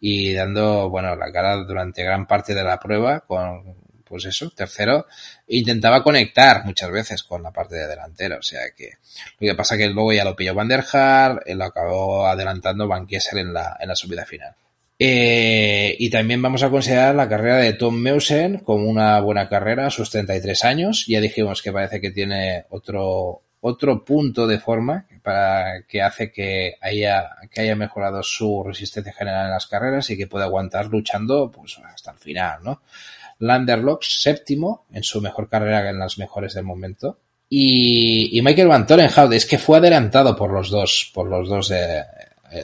[0.00, 5.06] y dando, bueno, la cara durante gran parte de la prueba con, pues eso, tercero.
[5.48, 8.38] Intentaba conectar muchas veces con la parte de delantero.
[8.38, 8.92] O sea que
[9.40, 13.06] lo que pasa que luego ya lo pilló Van der Haar, lo acabó adelantando Van
[13.06, 14.54] Kiesel en la, en la subida final.
[14.98, 19.86] Eh, y también vamos a considerar la carrera de Tom Meusen como una buena carrera
[19.86, 21.04] a sus 33 años.
[21.08, 26.76] Ya dijimos que parece que tiene otro, otro punto de forma para que hace que
[26.80, 31.50] haya, que haya mejorado su resistencia general en las carreras y que pueda aguantar luchando
[31.50, 32.82] pues, hasta el final, ¿no?
[33.40, 37.18] Landerlocks séptimo en su mejor carrera en las mejores del momento.
[37.48, 41.68] Y, y Michael Van Torenhout es que fue adelantado por los dos, por los dos
[41.68, 42.04] de eh,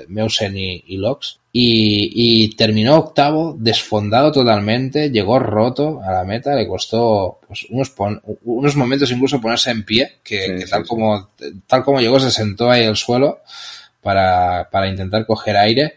[0.09, 6.69] Meusen y, y Locks y, terminó octavo, desfondado totalmente, llegó roto a la meta, le
[6.69, 7.93] costó pues, unos,
[8.45, 11.31] unos momentos incluso ponerse en pie, que, tal, Como,
[11.67, 13.41] tal como llegó se sentó ahí al suelo
[14.01, 15.95] para, para intentar coger aire.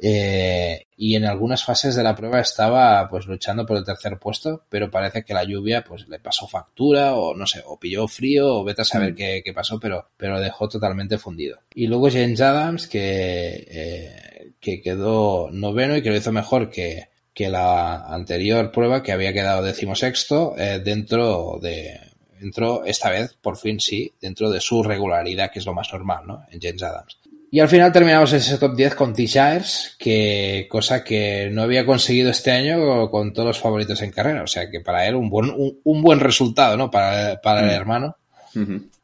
[0.00, 4.64] Eh, y en algunas fases de la prueba estaba pues luchando por el tercer puesto,
[4.68, 8.56] pero parece que la lluvia pues le pasó factura o no sé, o pilló frío
[8.56, 9.16] o vete a saber mm.
[9.16, 11.58] qué, qué, pasó, pero, pero lo dejó totalmente fundido.
[11.74, 17.08] Y luego James Adams que eh, que quedó noveno y que lo hizo mejor que,
[17.32, 22.00] que la anterior prueba que había quedado decimosexto eh, dentro de
[22.40, 26.26] dentro esta vez por fin sí dentro de su regularidad que es lo más normal
[26.26, 26.44] ¿no?
[26.50, 27.18] en James Adams
[27.50, 29.26] y al final terminamos ese top 10 con T.
[29.26, 34.42] Shires, que cosa que no había conseguido este año con todos los favoritos en carrera.
[34.42, 36.90] O sea que para él un buen, un, buen resultado, ¿no?
[36.90, 37.70] Para, para el mm.
[37.70, 38.16] hermano.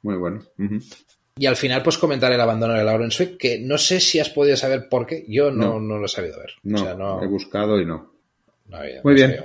[0.02, 0.42] Muy bueno.
[1.36, 4.28] Y al final, pues comentar el abandono de Lauren Swick, que no sé si has
[4.28, 5.24] podido saber por qué.
[5.28, 5.98] Yo no, no.
[5.98, 6.52] lo he sabido ver.
[6.62, 8.12] No, he buscado y no.
[9.04, 9.36] Muy bien.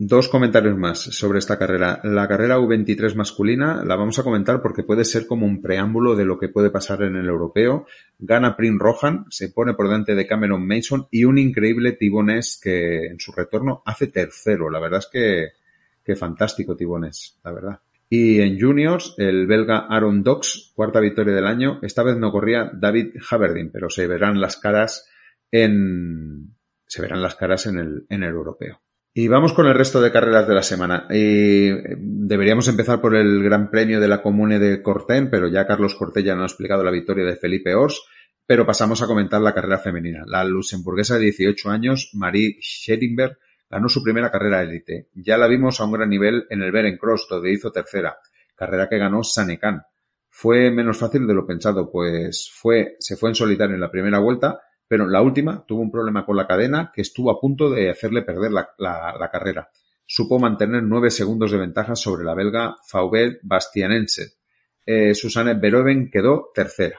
[0.00, 2.00] Dos comentarios más sobre esta carrera.
[2.04, 6.24] La carrera U23 masculina la vamos a comentar porque puede ser como un preámbulo de
[6.24, 7.84] lo que puede pasar en el europeo.
[8.16, 13.06] Gana Prim Rohan, se pone por delante de Cameron Mason y un increíble Tibones que
[13.06, 14.70] en su retorno hace tercero.
[14.70, 15.48] La verdad es que,
[16.04, 17.80] que fantástico Tibones, la verdad.
[18.08, 21.80] Y en juniors, el belga Aaron Dox, cuarta victoria del año.
[21.82, 25.10] Esta vez no corría David Haverdin, pero se verán las caras
[25.50, 26.54] en,
[26.86, 28.80] se verán las caras en el, en el europeo.
[29.20, 31.08] Y vamos con el resto de carreras de la semana.
[31.10, 35.66] Y eh, deberíamos empezar por el Gran Premio de la Comune de Corten, pero ya
[35.66, 38.00] Carlos Corté ya nos ha explicado la victoria de Felipe Ors.
[38.46, 40.22] Pero pasamos a comentar la carrera femenina.
[40.24, 43.36] La luxemburguesa de 18 años, Marie Scheringberg,
[43.68, 45.08] ganó su primera carrera élite.
[45.14, 48.18] Ya la vimos a un gran nivel en el Beren Cross, donde hizo tercera,
[48.54, 49.82] carrera que ganó Sanekan.
[50.30, 54.20] Fue menos fácil de lo pensado, pues fue, se fue en solitario en la primera
[54.20, 57.90] vuelta, pero la última tuvo un problema con la cadena que estuvo a punto de
[57.90, 59.70] hacerle perder la, carrera.
[60.06, 64.38] Supo mantener nueve segundos de ventaja sobre la belga Faubert Bastianense.
[64.86, 66.98] Eh, Susanne Veroven quedó tercera.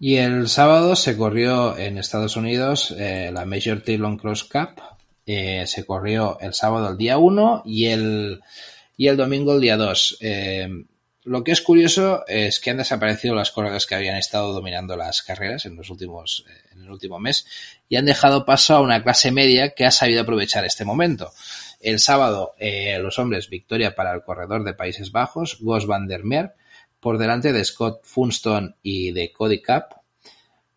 [0.00, 4.80] Y el sábado se corrió en Estados Unidos eh, la Major Taylor Cross Cup,
[5.26, 8.40] eh, se corrió el sábado el día 1 y el,
[8.96, 10.18] y el domingo el día 2.
[10.22, 10.68] Eh,
[11.28, 15.22] lo que es curioso es que han desaparecido las corredores que habían estado dominando las
[15.22, 17.46] carreras en los últimos, eh, en el último mes
[17.88, 21.32] y han dejado paso a una clase media que ha sabido aprovechar este momento.
[21.80, 22.54] El sábado,
[23.00, 26.54] los hombres, victoria para el corredor de Países Bajos, Gos van der Meer,
[27.00, 29.94] por delante de Scott Funston y de Cody Cap.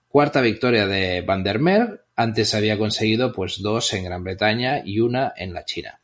[0.07, 4.99] Cuarta victoria de Van der Meer, antes había conseguido pues dos en Gran Bretaña y
[4.99, 6.00] una en la China.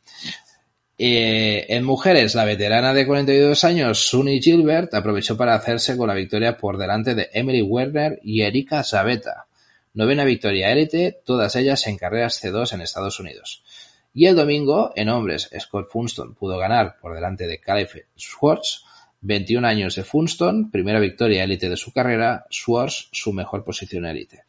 [0.99, 6.15] Eh, en mujeres, la veterana de 42 años, Sunny Gilbert, aprovechó para hacerse con la
[6.15, 9.45] victoria por delante de Emily Werner y Erika Zabeta.
[9.93, 13.63] Novena victoria élite, todas ellas en carreras C2 en Estados Unidos.
[14.13, 18.83] Y el domingo, en hombres, Scott Funston pudo ganar por delante de Caleb Schwartz,
[19.21, 24.45] 21 años de Funston, primera victoria élite de su carrera, Schwartz su mejor posición élite.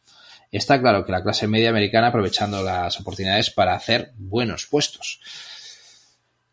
[0.51, 5.21] Está claro que la clase media americana aprovechando las oportunidades para hacer buenos puestos.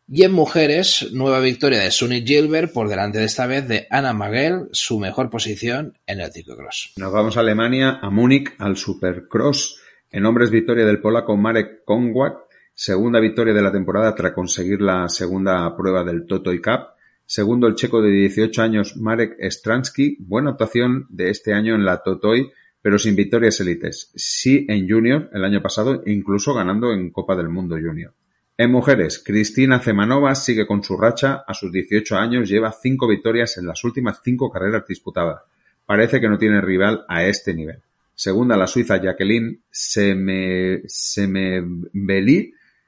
[0.09, 4.13] Y en mujeres, nueva victoria de Sunny Gilbert por delante de esta vez de Anna
[4.13, 6.93] Magel, su mejor posición en el ciclocross.
[6.97, 9.81] Nos vamos a Alemania, a Múnich, al Supercross.
[10.11, 12.35] En hombres, victoria del polaco Marek Konwat,
[12.73, 16.95] segunda victoria de la temporada tras conseguir la segunda prueba del Totoy Cup.
[17.25, 22.05] Segundo, el checo de 18 años Marek Stransky, buena actuación de este año en la
[22.05, 22.53] Totoy
[22.87, 24.13] pero sin victorias élites.
[24.15, 28.15] Sí en Junior el año pasado, incluso ganando en Copa del Mundo Junior.
[28.59, 31.45] En mujeres, Cristina Zemanova sigue con su racha.
[31.47, 35.43] A sus 18 años lleva cinco victorias en las últimas cinco carreras disputadas.
[35.85, 37.83] Parece que no tiene rival a este nivel.
[38.15, 40.85] Segunda, la suiza Jacqueline Semebeli,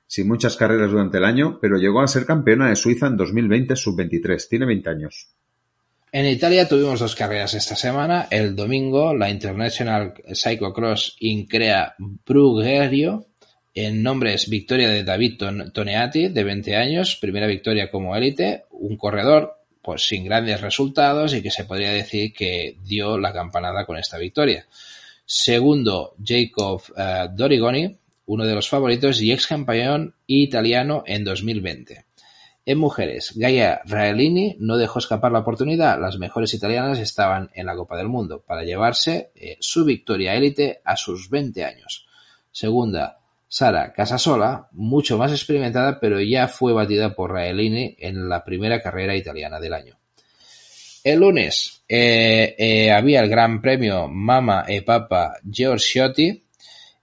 [0.06, 3.76] sin muchas carreras durante el año, pero llegó a ser campeona de Suiza en 2020
[3.76, 4.48] sub-23.
[4.48, 5.28] Tiene 20 años.
[6.10, 8.26] En Italia tuvimos dos carreras esta semana.
[8.30, 13.26] El domingo, la International Cyclocross Increa Brugherio.
[13.80, 15.40] En nombres, victoria de David
[15.72, 21.42] Toneati, de 20 años, primera victoria como élite, un corredor pues sin grandes resultados y
[21.42, 24.66] que se podría decir que dio la campanada con esta victoria.
[25.24, 27.96] Segundo, Jacob uh, Dorigoni,
[28.26, 32.04] uno de los favoritos y ex campeón italiano en 2020.
[32.66, 36.00] En mujeres, Gaia Raelini no dejó escapar la oportunidad.
[36.00, 40.80] Las mejores italianas estaban en la Copa del Mundo para llevarse eh, su victoria élite
[40.84, 42.08] a sus 20 años.
[42.50, 43.17] Segunda,
[43.48, 49.16] Sara Casasola, mucho más experimentada, pero ya fue batida por Raelini en la primera carrera
[49.16, 49.98] italiana del año.
[51.02, 56.44] El lunes eh, eh, había el Gran Premio Mama e Papa Giorgiotti.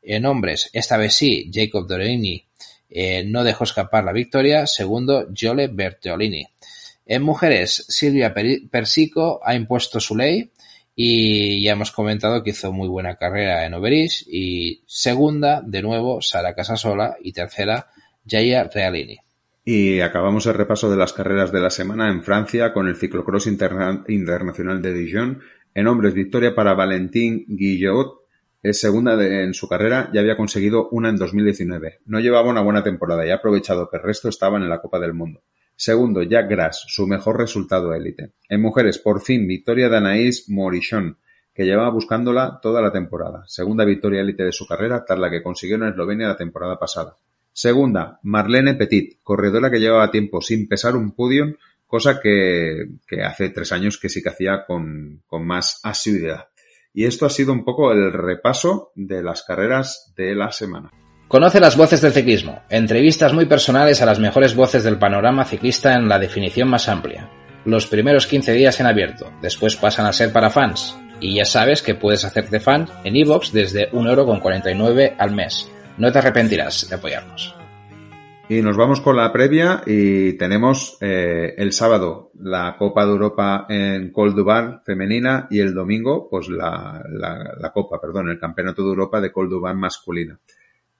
[0.04, 2.46] En hombres, esta vez sí, Jacob Dorini
[2.90, 4.68] eh, no dejó escapar la victoria.
[4.68, 6.46] Segundo, Jole Bertolini.
[7.08, 8.34] En mujeres, Silvia
[8.70, 10.52] Persico ha impuesto su ley
[10.96, 14.26] y ya hemos comentado que hizo muy buena carrera en Oberis.
[14.28, 17.88] Y segunda, de nuevo, Sara Casasola y tercera,
[18.26, 19.18] Jaya Realini.
[19.66, 23.48] Y acabamos el repaso de las carreras de la semana en Francia con el ciclocross
[23.48, 25.42] internacional de Dijon.
[25.74, 28.26] En hombres, victoria para Valentín Guillot,
[28.64, 32.00] es segunda en su carrera, ya había conseguido una en 2019.
[32.06, 35.00] No llevaba una buena temporada y ha aprovechado que el resto estaban en la Copa
[35.00, 35.42] del Mundo.
[35.76, 38.32] Segundo, Jack Grass, su mejor resultado élite.
[38.48, 41.18] En mujeres, por fin, victoria de Anaïs Morichon,
[41.54, 43.44] que llevaba buscándola toda la temporada.
[43.48, 47.16] Segunda victoria élite de su carrera, tras la que consiguió en Eslovenia la temporada pasada.
[47.52, 51.54] Segunda, Marlene Petit, corredora que llevaba tiempo sin pesar un podium,
[51.86, 52.88] cosa que,
[53.24, 56.48] hace tres años que sí que hacía con más asiduidad.
[56.94, 60.92] Y esto ha sido un poco el repaso de las carreras de la semana.
[61.28, 65.96] Conoce las voces del ciclismo, entrevistas muy personales a las mejores voces del panorama ciclista
[65.96, 67.28] en la definición más amplia.
[67.66, 70.96] Los primeros 15 días en abierto, después pasan a ser para fans.
[71.20, 75.68] Y ya sabes que puedes hacerte fan en iVoox desde 1,49€ al mes.
[75.98, 77.56] No te arrepentirás de apoyarnos.
[78.48, 83.66] Y nos vamos con la previa y tenemos eh, el sábado la Copa de Europa
[83.68, 84.36] en Col
[84.86, 89.32] femenina y el domingo pues la, la, la, Copa, perdón, el Campeonato de Europa de
[89.32, 90.40] Col Duban masculina.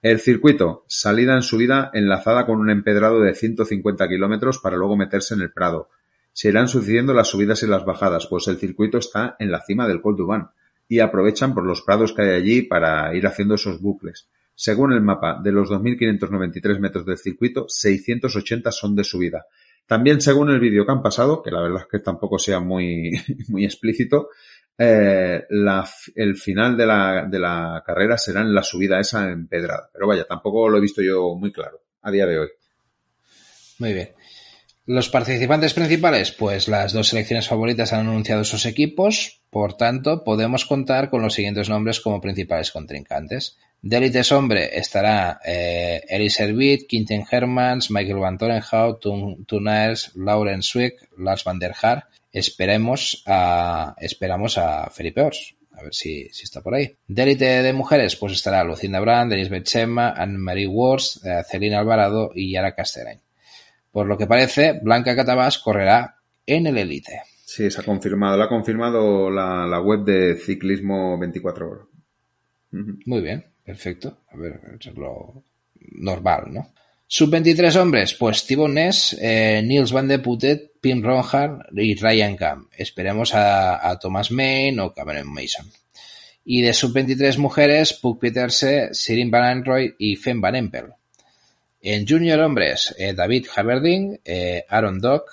[0.02, 5.34] El circuito, salida en subida enlazada con un empedrado de 150 kilómetros para luego meterse
[5.34, 5.88] en el Prado.
[6.32, 9.88] Se irán sucediendo las subidas y las bajadas, pues el circuito está en la cima
[9.88, 10.16] del Col
[10.88, 14.28] y aprovechan por los prados que hay allí para ir haciendo esos bucles.
[14.54, 19.46] Según el mapa, de los 2.593 metros del circuito, 680 son de subida.
[19.86, 23.12] También según el vídeo que han pasado, que la verdad es que tampoco sea muy,
[23.48, 24.28] muy explícito,
[24.78, 25.44] eh,
[26.14, 29.90] el final de la, carrera será en la subida esa empedrada.
[29.92, 32.48] Pero vaya, tampoco lo he visto yo muy claro a día de hoy.
[33.78, 34.12] Muy bien.
[34.86, 40.64] Los participantes principales, pues las dos selecciones favoritas han anunciado sus equipos, por tanto, podemos
[40.64, 43.56] contar con los siguientes nombres como principales contrincantes.
[43.82, 46.38] De hombre estará eh, Elis
[46.88, 49.00] Quinten Hermans, Michael Van Torenhout,
[49.46, 52.08] Tunaers, Lauren Swick, Lars van der Haar.
[52.36, 55.56] Esperemos a, esperamos a Felipe Ors.
[55.72, 56.94] A ver si, si está por ahí.
[57.08, 62.32] De élite de mujeres, pues estará Lucinda Brand, Elisabeth Chema, Anne-Marie Wurst, eh, Celina Alvarado
[62.34, 63.20] y Yara Casterain.
[63.90, 67.22] Por lo que parece, Blanca Catabás correrá en el élite.
[67.46, 68.36] Sí, se ha confirmado.
[68.36, 71.86] Lo ha confirmado la, la web de Ciclismo 24 Horas.
[72.70, 73.46] Muy bien.
[73.64, 74.18] Perfecto.
[74.30, 75.42] A ver, eso es lo
[75.92, 76.66] normal, ¿no?
[77.08, 82.68] Sub-23 hombres, pues Thibaut Ness, eh, Niels van de Putet, Pim Ronhard y Ryan Camp.
[82.76, 85.70] Esperemos a, Thomas Main o Cameron Mason.
[86.44, 90.86] Y de sub-23 mujeres, Puck Peterse, Sirin Van Android y Fem Van Empel.
[91.80, 95.30] En junior hombres, eh, David Haberding, eh, Aaron Dock,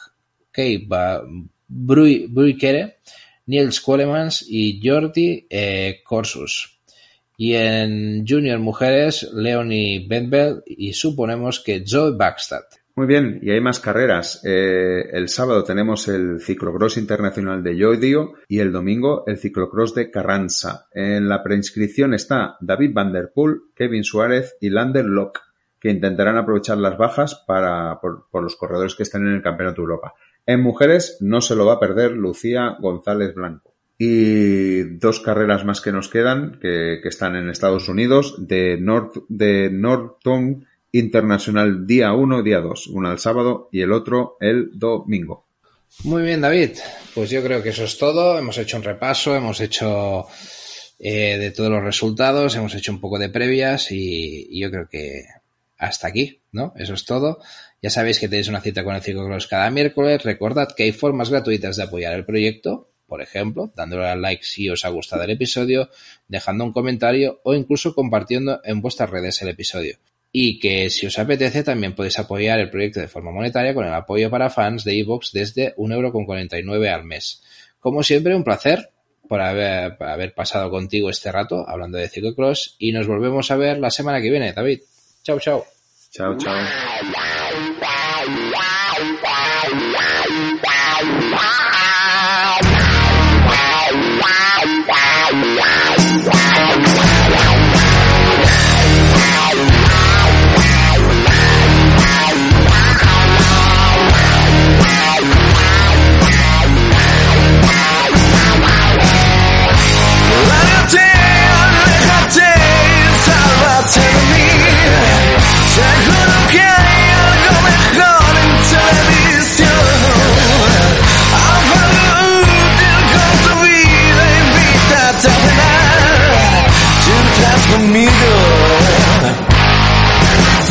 [0.52, 0.88] Kei
[1.68, 2.98] Bruikere,
[3.48, 6.73] Niels Colemans y Jordi eh, Corsus.
[7.38, 12.64] Y en Junior Mujeres, Leonie Bentbel y suponemos que Joe Backstad.
[12.96, 14.42] Muy bien, y hay más carreras.
[14.46, 20.12] Eh, el sábado tenemos el ciclocross internacional de Llodio y el domingo el ciclocross de
[20.12, 20.86] Carranza.
[20.94, 25.40] En la preinscripción está David Van Der Poel, Kevin Suárez y Lander Locke,
[25.80, 30.14] que intentarán aprovechar las bajas para, por, los corredores que están en el Campeonato Europa.
[30.46, 33.73] En mujeres no se lo va a perder Lucía González Blanco.
[34.06, 39.70] Y dos carreras más que nos quedan, que, están en Estados Unidos, de, North, de
[39.72, 42.88] Norton Internacional día 1, día 2.
[42.88, 45.48] Una el sábado y el otro el domingo.
[46.04, 46.72] Muy bien, David.
[47.16, 48.38] Pues yo creo que eso es todo.
[48.38, 50.28] Hemos hecho un repaso, hemos hecho
[51.00, 54.90] eh, de todos los resultados, hemos hecho un poco de previas y, y yo creo
[54.90, 55.24] que
[55.78, 56.74] hasta aquí, ¿no?
[56.76, 57.40] Eso es todo.
[57.82, 60.24] Ya sabéis que tenéis una cita con el Ciclocross cada miércoles.
[60.24, 64.70] Recordad que hay formas gratuitas de apoyar el proyecto, por ejemplo, dándole al like si
[64.70, 65.90] os ha gustado el episodio,
[66.28, 69.98] dejando un comentario o incluso compartiendo en vuestras redes el episodio.
[70.32, 73.94] Y que si os apetece también podéis apoyar el proyecto de forma monetaria con el
[73.94, 77.44] apoyo para fans de iVoox desde 1,49€ al mes.
[77.80, 78.90] Como siempre, un placer
[79.28, 83.56] por haber, por haber pasado contigo este rato hablando de ciclocross y nos volvemos a
[83.58, 84.82] ver la semana que viene, David.
[85.24, 85.66] Chao, chao.
[86.12, 86.56] Chao, chao.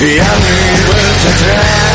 [0.05, 1.92] Y a mi vuelta atrás.